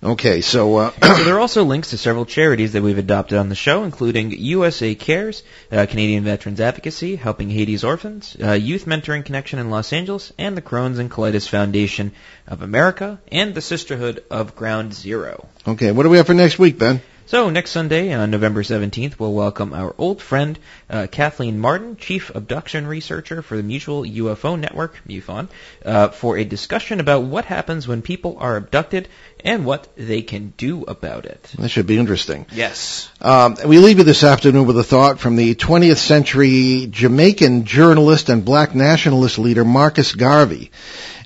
[0.00, 3.48] Okay, so uh, so there are also links to several charities that we've adopted on
[3.48, 5.42] the show, including USA Cares,
[5.72, 10.56] uh, Canadian Veterans Advocacy, Helping Haiti's Orphans, uh, Youth Mentoring Connection in Los Angeles, and
[10.56, 12.12] the Crohn's and Colitis Foundation
[12.46, 15.48] of America, and the Sisterhood of Ground Zero.
[15.66, 17.02] okay, what do we have for next week, Ben?
[17.28, 20.58] So next Sunday, on November 17th, we'll welcome our old friend
[20.88, 25.48] uh, Kathleen Marden, Chief Abduction Researcher for the Mutual UFO Network, MUFON,
[25.84, 29.10] uh, for a discussion about what happens when people are abducted
[29.44, 31.42] and what they can do about it.
[31.58, 32.46] That should be interesting.
[32.50, 33.10] Yes.
[33.20, 38.30] Um, we leave you this afternoon with a thought from the 20th century Jamaican journalist
[38.30, 40.70] and black nationalist leader Marcus Garvey.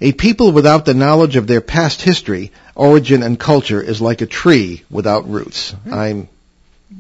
[0.05, 4.27] A people without the knowledge of their past history, origin, and culture is like a
[4.27, 5.75] tree without roots.
[5.91, 6.29] I'm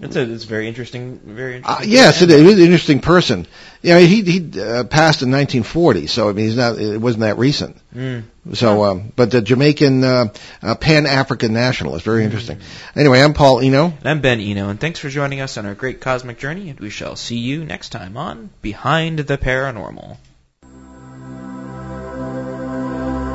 [0.00, 1.90] It's a it's very interesting, very Uh, interesting.
[1.92, 2.40] yes, it is.
[2.40, 3.46] He's an interesting person.
[3.82, 6.78] Yeah, he he uh, passed in 1940, so I mean, he's not.
[6.78, 7.76] It wasn't that recent.
[7.94, 8.22] Mm.
[8.54, 10.24] So, um, but the Jamaican uh,
[10.62, 12.58] uh, Pan African nationalist, very interesting.
[12.94, 13.86] Anyway, I'm Paul Eno.
[13.86, 16.78] And I'm Ben Eno, and thanks for joining us on our great cosmic journey, and
[16.80, 20.16] we shall see you next time on Behind the Paranormal.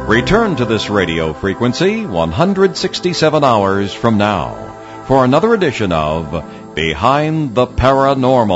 [0.08, 7.68] Return to this radio frequency 167 hours from now for another edition of Behind the
[7.68, 8.38] Paranormal.